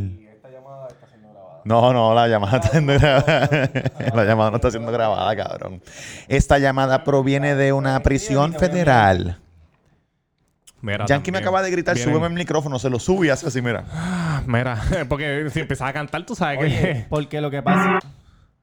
[1.64, 3.48] No, no, la llamada está siendo grabada.
[4.16, 5.80] La llamada no está siendo grabada, cabrón.
[6.26, 9.41] Esta llamada proviene de una prisión federal.
[10.82, 13.30] Mira, Yankee me también acaba de gritar, vienen- súbeme el micrófono, se lo sube y
[13.30, 13.84] hace así, mira.
[13.92, 14.78] Ah, Mira,
[15.08, 17.06] porque si empezaba a cantar, tú sabes Oye, que...
[17.10, 18.00] porque lo que pasa...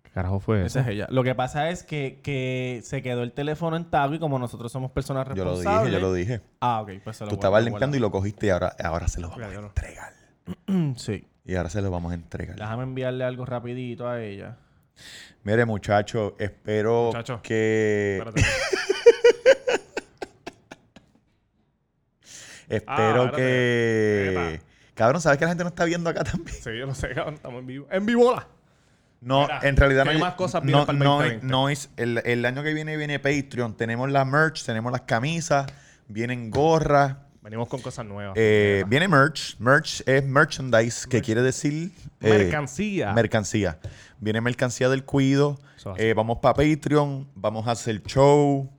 [0.04, 1.08] ¿Qué carajo fue Esa es ella.
[1.10, 4.72] Lo que pasa es que, que se quedó el teléfono en tago y como nosotros
[4.72, 5.86] somos personas Yo lo responsables...
[5.86, 6.42] dije, yo lo dije.
[6.62, 6.92] Ah, ok.
[7.04, 9.30] Pues se lo Tú estabas lo limpiando y lo cogiste y ahora, ahora se lo
[9.30, 10.14] vamos Ya, a entregar.
[10.98, 11.26] Sí.
[11.46, 12.56] Y ahora se lo vamos a entregar.
[12.58, 14.58] Déjame enviarle algo rapidito a ella.
[15.44, 17.40] Mire, muchacho, espero Muchacho.
[17.42, 18.18] que...
[18.18, 18.42] Espérate.
[22.70, 24.62] Espero Ah, que...
[24.94, 26.56] Cabrón, ¿sabes que la gente no está viendo acá también?
[26.62, 27.36] Sí, yo lo sé, cabrón.
[27.36, 27.88] Estamos en vivo.
[27.92, 28.48] ¡En vivola!
[29.22, 31.48] No, Mira, en realidad ¿qué no, más cosas no, para el no, 2020?
[31.48, 33.76] no es el, el año que viene viene Patreon.
[33.76, 35.68] Tenemos la merch, tenemos las camisas,
[36.08, 38.34] vienen gorras, Venimos con cosas nuevas.
[38.38, 39.58] eh, viene merch.
[39.60, 41.92] Merch es merchandise, que quiere decir
[42.22, 43.12] eh, Mercancía.
[43.14, 43.80] mercancía.
[44.20, 45.60] Viene mercancía del cuido.
[45.98, 48.70] Eh, vamos para Patreon, vamos a hacer show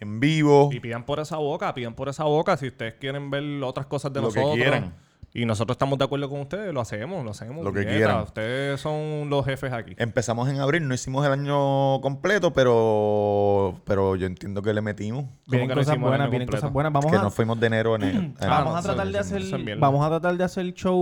[0.00, 0.70] en vivo.
[0.72, 2.56] Y pidan por esa boca, pidan por esa boca.
[2.56, 4.54] Si ustedes quieren ver otras cosas de Lo que nosotros.
[4.56, 4.94] quieran.
[5.34, 7.62] Y nosotros estamos de acuerdo con ustedes, lo hacemos, lo hacemos.
[7.62, 8.22] Lo que quieran.
[8.22, 9.92] Ustedes son los jefes aquí.
[9.98, 15.26] Empezamos en abril, no hicimos el año completo, pero pero yo entiendo que le metimos.
[15.46, 16.90] Vienen que cosas buenas, vienen cosas buenas.
[16.90, 19.18] Vamos que a, nos fuimos de enero en el, en- vamos no, a tratar de
[19.18, 20.96] hacer vamos a tratar de hacer show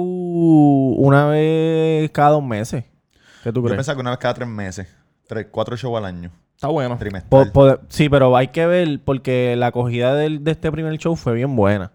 [0.99, 2.85] una vez cada dos meses.
[3.45, 3.77] ¿Qué tú Yo crees?
[3.77, 4.89] pensaba que una vez cada tres meses.
[5.29, 6.33] Tres, cuatro shows al año.
[6.65, 6.97] Está bueno.
[6.99, 7.51] Trimestral.
[7.51, 11.15] Po- po- sí, pero hay que ver porque la acogida del- de este primer show
[11.17, 11.93] fue bien buena.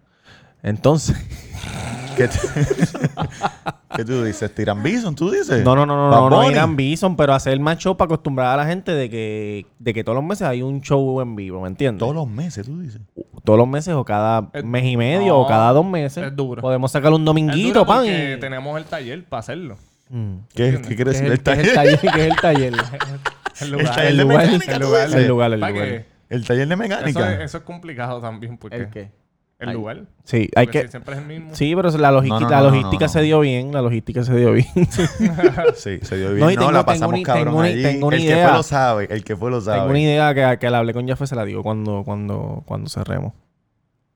[0.62, 1.16] Entonces,
[2.16, 2.38] ¿Qué, t-
[3.96, 4.54] ¿Qué tú dices?
[4.54, 5.14] ¿Tiran Bison?
[5.14, 5.64] ¿Tú dices?
[5.64, 8.54] no, no, no, no, Bad no, no irán Bison, pero hacer más show para acostumbrar
[8.54, 11.62] a la gente de que, de que todos los meses hay un show en vivo,
[11.62, 11.98] ¿me entiendes?
[12.00, 13.00] Todos los meses, tú dices.
[13.42, 16.24] Todos los meses o cada Es- mes y medio no, o cada dos meses.
[16.24, 16.60] es duro.
[16.60, 18.04] Podemos sacar un dominguito, pan.
[18.04, 19.76] y- tenemos el taller para hacerlo.
[20.10, 20.34] Mm.
[20.54, 21.26] ¿Qué, ¿qué quiere ¿Qué es decir?
[21.26, 22.12] el, El qué es el taller, taller?
[22.12, 22.74] ¿Qué es el taller?
[23.60, 26.04] El el taller el de lugar, mecánica, el lugar, el lugar, el ¿Para lugar.
[26.28, 27.32] El taller de Eso mecánica.
[27.34, 29.10] es, eso es complicado también porque ¿El qué?
[29.58, 30.04] el lugar.
[30.24, 30.86] Sí, hay Porque que...
[30.86, 31.54] si siempre es el mismo.
[31.54, 33.72] Sí, pero la logística, No, no, la no, no, logística no, se dio bien.
[33.72, 34.66] La logística se dio bien.
[35.74, 36.40] Sí, se dio bien.
[36.40, 37.82] No, tengo- la pasamos cabrón tengo allí.
[37.82, 39.08] tengo una el que fue lo sabe.
[39.10, 39.78] El que fue lo sabe.
[39.80, 42.88] Tengo una idea que, que la hablé con Jaffe, se la digo cuando, cuando, cuando
[42.88, 43.34] cerremos.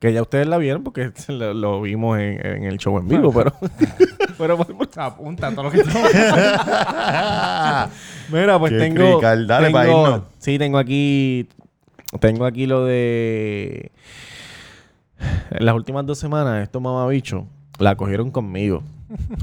[0.05, 3.33] Que ya ustedes la vieron porque lo, lo vimos en, en el show en vivo,
[3.33, 3.55] pero...
[4.39, 4.59] pero
[4.97, 5.83] Apunta todo lo que.
[8.31, 9.17] Mira, pues Qué tengo...
[9.17, 9.47] crical.
[9.47, 10.21] Dale, tengo- pa' irnos.
[10.41, 11.49] Sí, tengo aquí...
[12.21, 13.93] Tengo aquí lo de...
[15.51, 17.45] En las últimas dos semanas, estos mamabichos
[17.79, 18.83] la cogieron conmigo.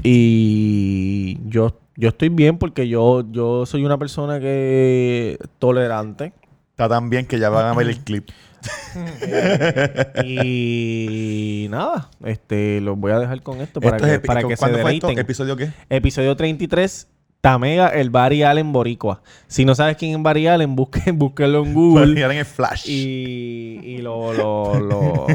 [0.04, 5.38] y yo, yo estoy bien porque yo, yo soy una persona que...
[5.58, 6.32] Tolerante.
[6.70, 8.28] Está tan bien que ya van a ver el clip.
[10.24, 14.56] y nada, este, los voy a dejar con esto para Esto que, es para que
[14.56, 15.18] se deleiten.
[15.18, 15.70] ¿Episodio qué?
[15.88, 17.08] Episodio 33,
[17.40, 19.22] Tamega, el Barry Allen Boricua.
[19.48, 22.14] Si no sabes quién es Barry Allen, busque, búsquelo en Google.
[22.14, 22.88] Miren el flash.
[22.88, 25.26] y, y lo, lo, lo-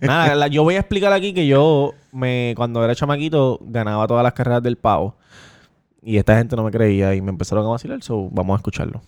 [0.00, 4.22] Nada, la- yo voy a explicar aquí que yo, me cuando era chamaquito, ganaba todas
[4.22, 5.16] las carreras del pavo.
[6.00, 9.02] Y esta gente no me creía y me empezaron a vacilar, so vamos a escucharlo.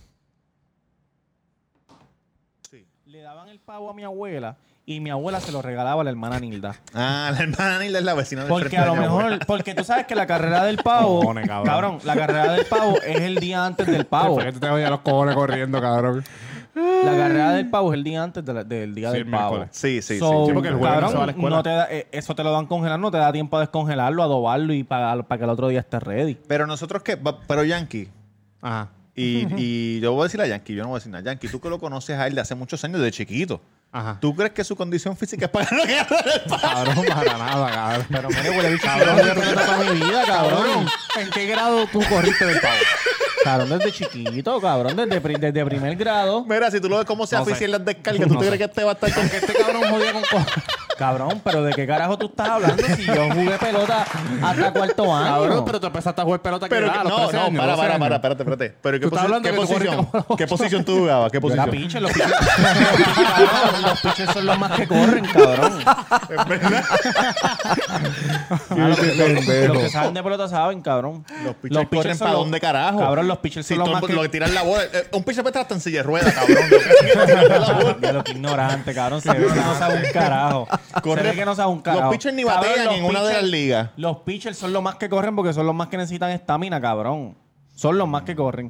[3.05, 6.09] Le daban el pavo a mi abuela y mi abuela se lo regalaba a la
[6.09, 6.75] hermana Nilda.
[6.93, 10.05] Ah, la hermana Nilda es la vecina del Porque a lo mejor, porque tú sabes
[10.07, 11.65] que la carrera del pavo, Cojones, cabrón.
[11.73, 14.35] cabrón, la carrera del pavo es el día antes del pavo.
[14.35, 16.21] ¿Por qué tú te voy a los cojones corriendo, cabrón?
[16.75, 19.31] La carrera del pavo es el día antes de la- del día Sí, del el
[19.31, 19.49] pavo.
[19.51, 19.69] miércoles.
[19.71, 20.45] Sí, sí, So, sí.
[20.47, 21.55] Sí, porque el jueves no cabrón, se va a la escuela.
[21.55, 24.21] no te da- eh, eso te lo dan congelar, no te da tiempo a descongelarlo,
[24.21, 26.35] adobarlo y para, para que el otro día esté ready.
[26.47, 27.15] Pero nosotros que...
[27.47, 28.09] Pero Yankee...
[28.61, 28.89] Ajá.
[29.15, 31.23] Y, y yo voy a decir a Yankee, yo no voy a decir nada.
[31.23, 33.61] Yankee, tú que lo conoces a él de hace muchos años, de chiquito.
[33.93, 34.17] Ajá.
[34.21, 35.97] ¿Tú crees que su condición física es para lo que
[36.61, 38.05] Cabrón, para nada, cabrón.
[38.09, 40.85] Pero mire, huele cabrón, yo pelota toda mi vida, cabrón.
[41.19, 42.73] ¿En qué grado tú corriste del pavo?
[43.43, 46.45] Cabrón, desde chiquito, cabrón, desde, pri- desde primer grado.
[46.45, 48.57] Mira, si tú lo ves cómo se No en las descargas, ¿tú No te crees
[48.59, 50.45] que este va a estar con Que este cabrón jodía con co-
[51.01, 54.05] Cabrón, pero ¿de qué carajo tú estás hablando si yo jugué pelota
[54.43, 55.25] hasta cuarto año?
[55.33, 57.71] Cabrón, pero tú empezaste a jugar pelota que Pero que- no, 13 no, años, para,
[57.71, 58.75] 12 para, para, espérate, espérate.
[58.83, 60.07] Pero ¿qué, Tú estás posi- hablando qué posición?
[60.37, 61.31] ¿Qué posición tú jugabas?
[61.31, 61.87] ¿Qué Yo era posición?
[61.87, 63.99] pitcher, los Cabrón, los
[64.33, 65.79] son los más que corren, cabrón.
[68.69, 71.25] Ah, los, que- los- los que saben de pelota saben, cabrón.
[71.43, 72.99] Los pitchers corren son para los- dónde carajo.
[72.99, 74.13] Cabrón, los pitchers son los más que...
[74.13, 76.33] lo que tiran la bola, eh, un pitcher puede estar hasta en silla de ruedas,
[76.33, 76.57] cabrón.
[78.13, 79.21] Lo que ignorante, cabrón.
[79.21, 80.67] Se ve no sabe un carajo.
[81.03, 82.03] Corre- Se ve que no sabe un carajo.
[82.05, 83.89] Los pitchers ni Cabrón, batean los en una de las ligas.
[83.97, 87.35] Los pitchers son los más que corren porque son los más que necesitan estamina, cabrón.
[87.75, 88.69] Son los más que corren.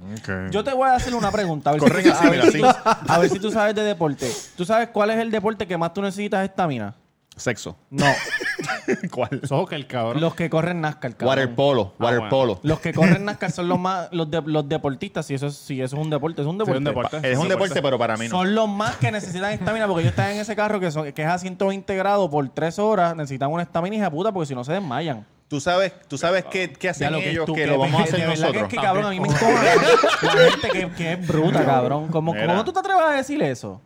[0.52, 1.72] Yo te voy a hacer una pregunta.
[1.72, 3.52] A ver, Corren si, tú, así, a ver mira, si tú- a ver si tú
[3.52, 4.32] sabes de deporte.
[4.56, 6.96] ¿Tú sabes cuál es el deporte que más tú necesitas estamina?
[7.36, 7.76] Sexo.
[7.90, 8.06] No.
[9.12, 9.42] ¿Cuál?
[9.44, 10.22] Soccer, cabrón.
[10.22, 11.28] Los que corren NASCAR, cabrón.
[11.30, 12.30] Water polo, water bueno.
[12.30, 12.60] polo.
[12.64, 15.82] Los que corren NASCAR son los más los, de- los deportistas, si eso es, si
[15.82, 16.78] eso es un deporte, es un Sí, deporte.
[16.78, 17.32] un deporte.
[17.32, 18.32] Es un deporte, pero para mí no.
[18.38, 21.22] Son los más que necesitan estamina porque ellos están en ese carro que, son, que
[21.22, 24.64] es a 120 grados por 3 horas, necesitan una estamina hija puta porque si no
[24.64, 25.26] se desmayan.
[25.48, 28.04] Tú sabes, tú sabes qué, qué hacen que ellos tú- que lo vamos a de
[28.04, 28.54] hacer verdad nosotros.
[28.54, 32.08] Que es que, cabrón, a mí me encojona la gente que, que es bruta, cabrón.
[32.08, 32.48] ¿Cómo, Mira.
[32.48, 33.82] ¿Cómo tú te atreves a decir eso?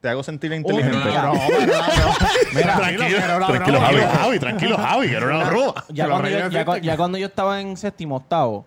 [0.00, 0.96] Te hago sentir Un inteligente.
[1.08, 1.32] día-
[2.54, 3.06] Mira, tranquilo,
[3.46, 5.84] tranquilo, Javi, Javi, tranquilo, Javi, que era una broma.
[5.88, 8.66] ya, cuando yo, ya, cu- ya cuando yo estaba en séptimo, octavo,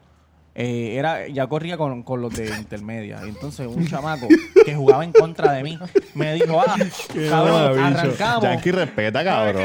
[0.62, 3.22] eh, era, ya corría con, con los de intermedia.
[3.26, 4.28] Y entonces un chamaco
[4.66, 5.80] que jugaba en contra de mí
[6.16, 6.76] me dijo, ah,
[7.30, 8.44] cabrón, arrancamos.
[8.44, 9.64] Yankee respeta, cabrón.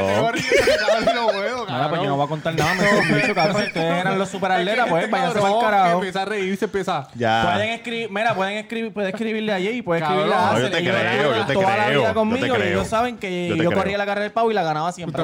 [1.67, 3.57] Nada, pues yo no voy a contar nada, me bicho, cabrón.
[3.63, 5.95] Si ustedes eran los superatletas, pues váyanse para el carajo.
[5.95, 7.07] Empieza a reírse, empieza.
[7.13, 7.51] Ya.
[7.53, 10.77] Pueden escribir, mira, pueden escribir, pueden escribirle a Jay y pueden escribirle a yo te
[10.77, 12.63] creo, yo te toda la creo, vida conmigo y creo.
[12.63, 13.97] ellos saben que Yo corría creo.
[13.97, 15.21] la carrera del pavo y la ganaba siempre.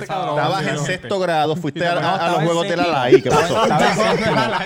[0.00, 2.86] Estabas en sexto grado, fuiste a, los juegos de la.
[2.86, 3.22] LAI.
[3.22, 3.60] ¿Qué pasó?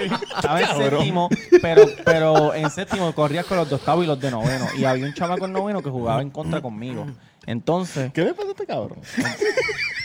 [0.05, 1.29] Estaba en séptimo,
[1.61, 4.67] pero, pero en séptimo corrías con los de octavo y los de noveno.
[4.77, 7.07] Y había un chamaco en noveno que jugaba en contra conmigo.
[7.47, 8.99] Entonces, ¿Qué le pasa a este cabrón?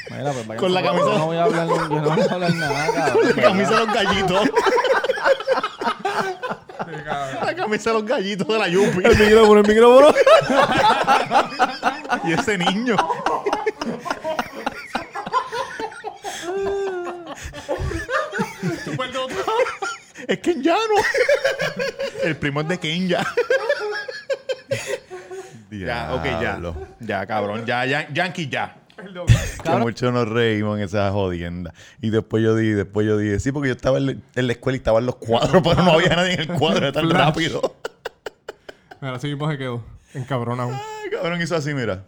[0.10, 2.34] mira, pues váyanse Con la camisa- Yo no voy a hablar, yo no voy a
[2.34, 3.28] hablar nada, cabrón.
[3.36, 4.50] La camisa de los gallitos.
[7.46, 9.06] La camisa de los gallitos de la Yupi.
[9.06, 10.08] El micrófono, el micrófono.
[12.24, 12.96] Y ese niño.
[20.28, 20.96] Es Kenyano.
[22.24, 23.26] El primo es de Kenya.
[25.72, 26.60] ya, ok, ya.
[27.00, 27.66] Ya, cabrón.
[27.66, 28.76] Ya, ya, Yankee, ya.
[29.64, 31.74] Que mucho nos reímos en esa jodienda.
[32.02, 34.54] Y después yo dije, después yo dije, sí, porque yo estaba en la, en la
[34.54, 37.76] escuela y estaban los cuadros, pero no había nadie en el cuadro, era tan rápido.
[39.00, 39.84] Mira, así mismo se quedó.
[40.14, 40.72] Encabronado.
[40.72, 42.06] Ay, cabrón hizo así, mira.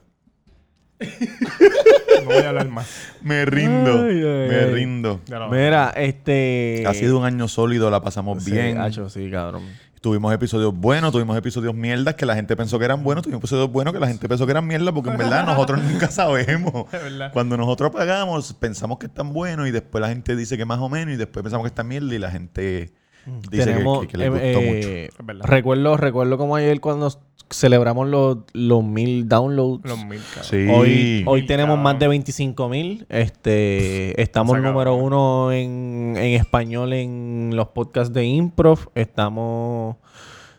[2.19, 2.87] No voy a hablar más.
[3.21, 4.03] Me rindo.
[4.03, 4.73] Ay, ay, me ay.
[4.73, 5.21] rindo.
[5.49, 6.83] Mira, este...
[6.85, 8.77] Ha sido un año sólido, la pasamos Sí, bien.
[8.77, 9.63] hacho, sí, cabrón.
[10.01, 13.69] Tuvimos episodios buenos, tuvimos episodios mierdas que la gente pensó que eran buenos, tuvimos episodios
[13.69, 16.89] buenos que la gente pensó que eran mierdas, porque en verdad nosotros nunca sabemos.
[16.91, 17.33] verdad.
[17.33, 20.87] Cuando nosotros pagamos, pensamos que están buenos y después la gente dice que más o
[20.87, 22.91] menos y después pensamos que están mierda y la gente
[23.25, 25.45] dice que- Tenemos, que, que les eh, gustó eh, verdad.
[25.45, 27.09] Recuerdo, recuerdo como ayer cuando
[27.51, 29.83] celebramos los, los mil downloads.
[29.89, 30.19] Los mil.
[30.41, 30.67] Sí.
[30.71, 31.83] Hoy, hoy Mil, tenemos cabrón.
[31.83, 33.05] más de 25 mil.
[33.09, 35.01] Este, estamos número cabrón.
[35.01, 38.89] uno en, en español en los podcasts de Improv.
[38.93, 39.95] Estamos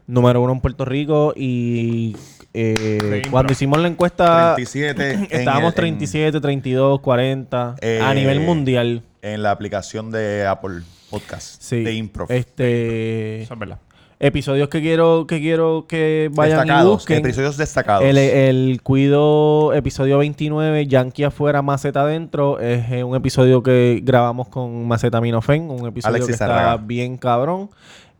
[0.07, 2.17] número uno en Puerto Rico y
[2.55, 8.13] eh, cuando hicimos la encuesta 37 en estábamos el- en- 37, 32, 40 Eh, a
[8.15, 9.03] nivel mundial.
[9.23, 10.81] En la aplicación de Apple
[11.11, 11.83] Podcast Sí.
[11.83, 12.31] de Improv.
[12.31, 13.79] Este Eso es verdad.
[14.19, 17.19] episodios que quiero que quiero que vayan y destacados, busquen.
[17.19, 18.05] episodios destacados.
[18.05, 22.59] El, el Cuido, episodio 29, Yankee afuera, Maceta adentro.
[22.61, 25.71] Es un episodio que grabamos con Maceta Minofen.
[25.71, 27.71] Un episodio Alexis que está bien cabrón.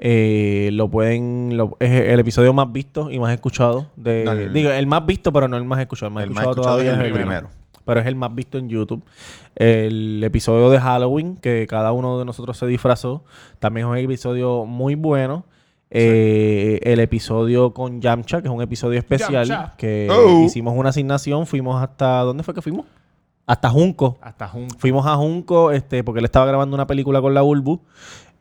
[0.03, 1.59] Eh, lo pueden.
[1.59, 3.89] lo- es el episodio más visto y más escuchado.
[3.97, 6.09] De, No, el- digo, el más visto, pero no el más escuchado.
[6.09, 7.51] El más, El más escuchado, todavía es el el primero.
[7.91, 9.03] Pero es el más visto en YouTube.
[9.57, 13.25] El episodio de Halloween, que cada uno de nosotros se disfrazó.
[13.59, 15.45] También es un episodio muy bueno.
[15.91, 19.45] Eh, el episodio con Yamcha, que es un episodio especial.
[19.45, 19.75] Yamcha.
[19.77, 20.45] Que Oh.
[20.45, 21.49] hicimos una asignación.
[21.49, 22.21] Fuimos hasta.
[22.21, 22.87] ¿Dónde fue que fuimos?
[23.45, 24.17] Hasta Junco.
[24.23, 24.77] Hasta juntos.
[24.79, 27.81] Fuimos a Junco, este, porque él estaba grabando una película con la Bulbu.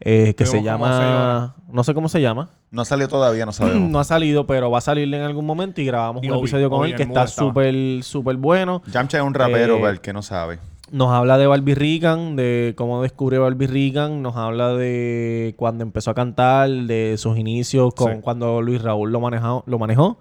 [0.02, 1.56] Eh, que se llama.
[1.72, 2.50] No sé cómo se llama.
[2.72, 3.90] No salió todavía, no sabemos.
[3.92, 6.42] No ha salido, pero va a salir en algún momento y grabamos Y un Obi,
[6.42, 7.50] episodio con Obi él que en está Muda estaba.
[7.50, 8.82] súper, súper bueno.
[8.92, 10.60] Yamcha es un rapero, Eh, para el que no sabe.
[10.92, 14.24] Nos habla de Barbie Regan, de cómo descubrió Barbie Regan.
[14.24, 18.20] Nos habla de cuando empezó a cantar, de sus inicios, con Sí.
[18.24, 19.64] cuando Luis Raúl lo manejó.
[19.68, 20.18] Lo manejó.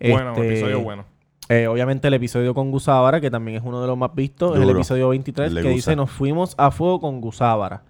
[0.00, 1.04] Bueno, Este, episodio bueno.
[1.48, 4.60] eh, obviamente el episodio con Gusábara, que también es uno de los más vistos, es
[4.60, 4.78] el Duro.
[4.78, 7.82] episodio 23, El de que dice Nos fuimos a fuego con Gusábara.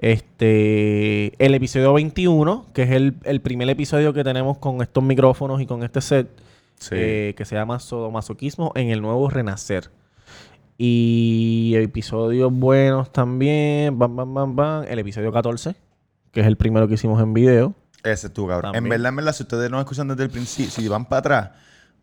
[0.00, 5.60] Este, el episodio 21, que es el, el primer episodio que tenemos con estos micrófonos
[5.60, 6.28] y con este set,
[6.76, 6.94] Sí.
[6.96, 9.90] eh, que se llama Sodomasoquismo en el nuevo renacer.
[10.78, 14.84] Y episodios buenos también, bam, bam, bam, bam.
[14.88, 15.74] El episodio 14,
[16.32, 17.74] que es el primero que hicimos en video.
[18.02, 18.72] Ese es tu cabrón.
[18.72, 18.84] También.
[18.84, 21.50] En verdad, en verdad, si ustedes nos escuchan desde el principio, si van para atrás,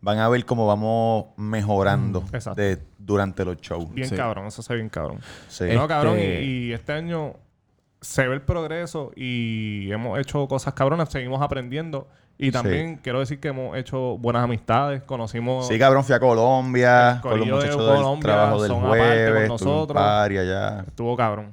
[0.00, 3.92] van a ver cómo vamos mejorando Mm, de- durante los shows.
[3.92, 4.14] Bien Sí.
[4.14, 5.18] cabrón, eso se ve bien cabrón.
[5.48, 5.64] Sí.
[5.74, 7.32] No, cabrón, y, Este- y este año
[8.00, 12.08] se ve el progreso y hemos hecho cosas cabronas, seguimos aprendiendo.
[12.40, 15.66] Y también quiero decir que hemos hecho buenas amistades, conocimos...
[15.66, 18.84] Sí, cabrón, fui a Colombia con los corillo de muchachos del Colombia trabajo del son
[18.84, 20.02] aparte jueves, nosotros.
[20.02, 20.84] allá.
[20.86, 21.52] Estuvo cabrón.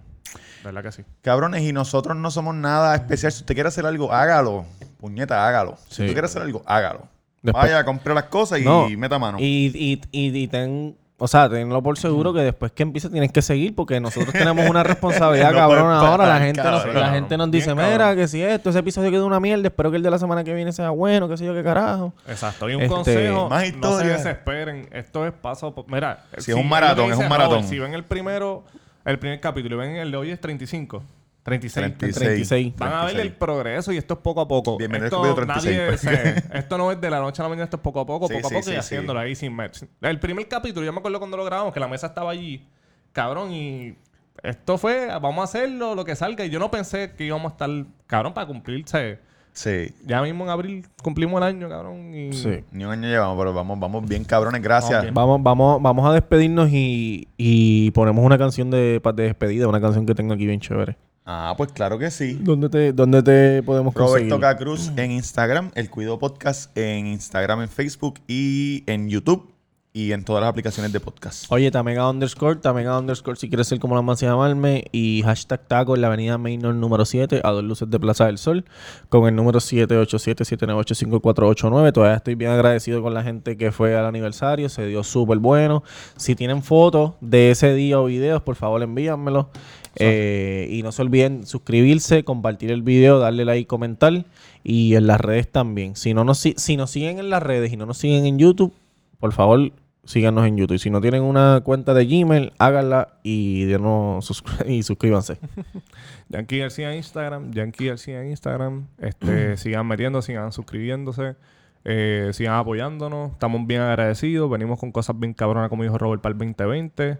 [0.63, 1.03] ¿Verdad que sí?
[1.21, 3.31] Cabrones, y nosotros no somos nada especial.
[3.31, 4.65] Si usted quiere hacer algo, hágalo.
[4.99, 5.77] Puñeta, hágalo.
[5.89, 6.07] Si Sí.
[6.07, 7.07] tú quieres hacer algo, hágalo.
[7.41, 9.37] Después- Vaya, compre las cosas y No, meta mano.
[9.39, 13.31] Y, y, y, y ten o sea, tenlo por seguro que después que empiece tienes
[13.31, 16.27] que seguir porque nosotros tenemos una responsabilidad No cabrón puedes ahora.
[16.27, 16.99] La gente, nos, cabrón.
[17.01, 18.17] la gente nos dice, Bien, mira, cabrón.
[18.17, 20.53] que si esto, ese episodio quedó una mierda, espero que el de la semana que
[20.53, 22.13] viene sea bueno, qué sé yo, qué carajo.
[22.27, 22.69] Exacto.
[22.69, 24.89] Y un Este, consejo, más no se desesperen.
[24.91, 25.73] Esto es paso...
[25.73, 27.63] por- Mira, Si es un maratón, es un maratón.
[27.63, 28.63] Si ven el primero,
[29.05, 31.01] el primer capítulo y ven el de hoy es 35.
[31.45, 31.97] 36.
[31.99, 32.15] 36.
[32.49, 32.73] 36.
[32.77, 33.31] Van a ver 36.
[33.31, 34.77] el progreso y esto es poco a poco.
[34.79, 37.49] Bienvenido esto, al Estudio 36, nadie se- esto no es de la noche a la
[37.49, 38.79] mañana, esto es poco a poco, Sí, poco sí, a poco sí, y sí.
[38.79, 39.83] haciéndolo ahí sin match.
[40.01, 42.67] El primer capítulo, yo me acuerdo cuando lo grabamos, que la mesa estaba allí,
[43.11, 43.95] cabrón, y
[44.41, 46.43] esto fue, vamos a hacerlo, lo que salga.
[46.45, 47.69] Y yo no pensé que íbamos a estar,
[48.07, 49.19] cabrón, para cumplirse.
[49.53, 49.93] Sí.
[50.03, 52.11] Ya mismo en abril cumplimos el año, cabrón.
[52.13, 52.63] Y Sí.
[52.71, 55.13] Ni un año llevamos, pero vamos, vamos bien cabrones, gracias.
[55.13, 60.07] Vamos, vamos, vamos a despedirnos y, y ponemos una canción de, de despedida, una canción
[60.07, 60.97] que tengo aquí bien chévere.
[61.25, 62.37] Ah, pues claro que sí.
[62.39, 64.29] ¿Dónde te, dónde te podemos conseguir?
[64.29, 64.57] Roberto K.
[64.57, 69.55] Cruz en Instagram, El Cuido Podcast en Instagram, en Facebook y en YouTube
[69.95, 71.49] y en todas las aplicaciones de podcast.
[71.49, 74.83] Oye, Tamega underscore, Tamega underscore, si quieres ser como la más llamarme.
[74.91, 78.37] Y hashtag taco en la avenida Mainor número 7, a dos luces de Plaza del
[78.37, 78.65] Sol,
[79.07, 81.93] con el número 787-798-5489.
[81.93, 85.81] Todavía estoy bien agradecido con la gente que fue al aniversario, se dio súper bueno.
[86.17, 89.49] Si tienen fotos de ese día o videos, por favor envíanmelo.
[89.97, 94.25] Eh, y no se olviden suscribirse, compartir el video, darle like, comentar.
[94.63, 95.95] Y en las redes también.
[95.95, 98.37] Si, no nos, si- si nos siguen en las redes y no nos siguen en
[98.39, 98.73] YouTube,
[99.19, 99.71] por favor,
[100.03, 100.77] síganos en YouTube.
[100.79, 103.65] Si no tienen una cuenta de Gmail, háganla y
[104.67, 105.37] y suscríbanse.
[106.29, 108.87] Yankee García en Instagram, Yankee García en Instagram.
[108.99, 111.35] Este, sigan metiendo, sigan suscribiéndose,
[111.83, 113.31] eh, sigan apoyándonos.
[113.33, 114.49] Estamos bien agradecidos.
[114.49, 117.17] Venimos con cosas bien cabronas, como dijo Robert, para el 2020.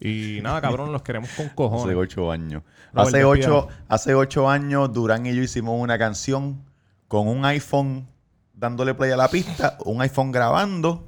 [0.00, 1.96] Y nada, cabrón, los queremos con Hace cojones.
[1.96, 2.62] ocho años.
[2.92, 6.62] Robert, hace, ocho, hace ocho años, Durán y yo hicimos una canción
[7.08, 8.06] con un iPhone
[8.54, 11.04] dándole play a la pista, un iPhone grabando.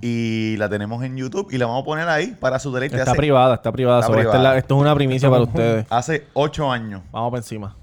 [0.00, 2.96] Y la tenemos en YouTube y la vamos a poner ahí para su deleite.
[2.98, 4.00] Está Hace, privada, está privada.
[4.00, 4.52] Está So, esta es privada.
[4.52, 5.86] la- esto es una primicia para ustedes.
[5.90, 7.02] hace ocho años.
[7.10, 7.76] Vamos por encima.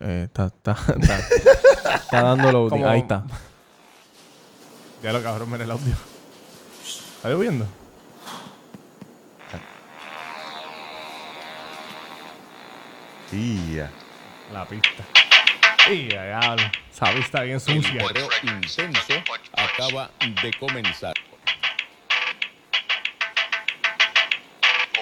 [0.00, 1.18] Eh, está, está, está,
[1.94, 2.84] está dando loading.
[2.84, 3.24] Ahí está.
[5.02, 5.94] Ya lo cabrón, mira el audio.
[7.26, 7.66] ¿Está lloviendo?
[13.30, 13.90] Tía.
[14.52, 15.02] La pista.
[15.90, 16.70] Y diablo.
[16.92, 18.00] Esa pista bien El sucia.
[18.02, 19.14] correo intenso
[19.54, 21.14] acaba de comenzar.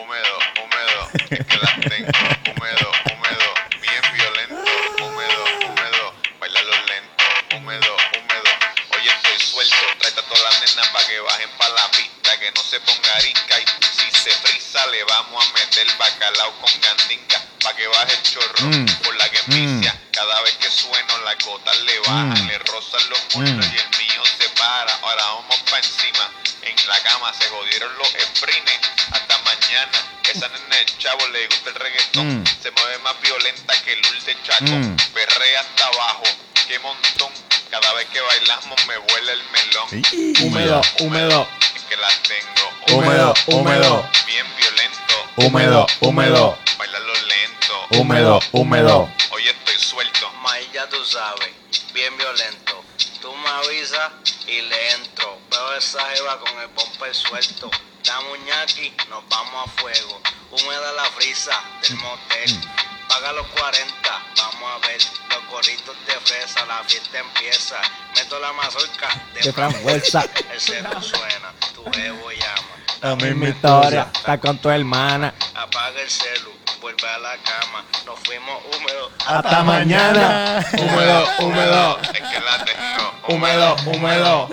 [0.00, 2.08] Húmedo, húmedo, es que las tengo.
[2.48, 3.48] Húmedo, húmedo,
[3.82, 4.64] bien violento.
[5.04, 7.24] Húmedo, húmedo, bailalo lento.
[7.56, 8.50] Húmedo, húmedo,
[8.92, 9.76] hoy estoy suelto.
[9.98, 12.13] Tráete a todas las nenas para que bajen pa' la pista,
[12.44, 13.56] que no se ponga arisca.
[13.58, 13.64] Y
[13.96, 17.40] si se frisa, le vamos a meter bacalao con gandinga.
[17.62, 18.86] Pa' que baje el chorro Mm.
[19.02, 19.98] por la que picia.
[20.12, 24.22] Cada vez que sueno, las gotas le bajan, le rozan los muslos y el mío
[24.38, 24.94] se para.
[25.02, 26.30] Ahora vamos pa' encima.
[26.62, 28.78] En la cama se jodieron los sprines.
[29.12, 29.98] Hasta mañana.
[30.24, 32.40] Esa nena de chavo le gusta el reggaetón.
[32.42, 32.44] Mm.
[32.62, 34.92] Se mueve más violenta que Lul de Chacón.
[34.92, 34.96] Mm.
[35.14, 36.24] Perrea hasta abajo.
[36.68, 37.32] Qué montón.
[37.70, 39.88] Cada vez que bailamos me vuela el melón.
[39.90, 40.32] Sí.
[40.42, 41.48] Húmedo, húmedo.
[41.94, 42.98] Que las tengo.
[42.98, 44.08] Húmedo, húmedo.
[44.26, 45.14] Bien violento.
[45.36, 46.58] Húmedo, húmedo.
[46.78, 47.86] Bailalo lento.
[47.90, 49.10] Húmedo, húmedo.
[49.30, 50.30] Hoy estoy suelto.
[50.42, 51.50] Maíz, ya tú sabes,
[51.92, 52.84] bien violento.
[53.20, 54.12] Tú me avisas
[54.46, 55.38] y le entro.
[55.50, 57.70] Veo esa jeva con el bumper suelto.
[58.04, 60.20] Dame un ñaqui, nos vamos a fuego.
[60.50, 62.60] Húmeda la frisa del motel.
[63.08, 65.00] Paga los 40, vamos a ver.
[65.30, 67.76] Los gorritos de fresa, la fiesta empieza.
[68.16, 70.22] Meto la mazorca de, De frambuesa.
[70.52, 71.53] El cero suena,
[71.92, 72.74] llama.
[73.00, 74.08] La misma historia.
[74.14, 75.34] Está con tu hermana.
[75.54, 77.84] Apaga el celu, vuelve a la cama.
[78.06, 79.12] Nos fuimos húmedos.
[79.26, 80.64] Hasta mañana.
[80.72, 81.98] Húmedo, húmedo.
[82.02, 83.14] Es que la tengo.
[83.28, 84.48] Húmedo, húmedo.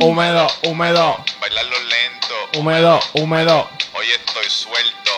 [0.00, 1.24] Húmedo, húmedo.
[1.40, 2.58] Bailarlo lento.
[2.58, 3.70] Húmedo, húmedo.
[3.94, 5.11] Hoy estoy suelto.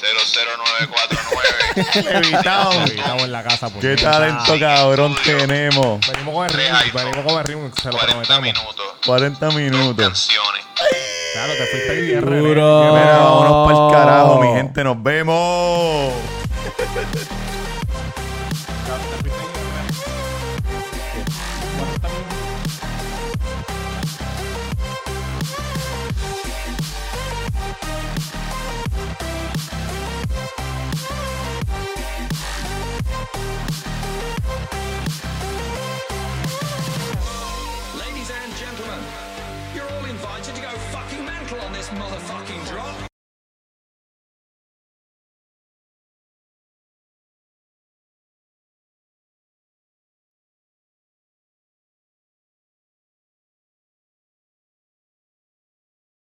[0.00, 2.16] 00949.
[2.16, 2.72] Evitado.
[2.86, 3.68] Evitado en la casa.
[3.68, 6.00] por Qué talento cabrón tenemos.
[6.06, 6.78] Venimos con el ritmo.
[6.94, 7.70] Venimos con el ritmo.
[7.80, 8.42] Se lo 40 prometemos.
[8.42, 8.86] minutos.
[9.06, 10.06] 40 minutos.
[10.06, 10.62] Canciones.
[11.32, 12.28] Claro, te fuiste ahí bien.
[12.28, 14.84] Mira, vámonos para el carajo, mi gente.
[14.84, 16.12] Nos vemos.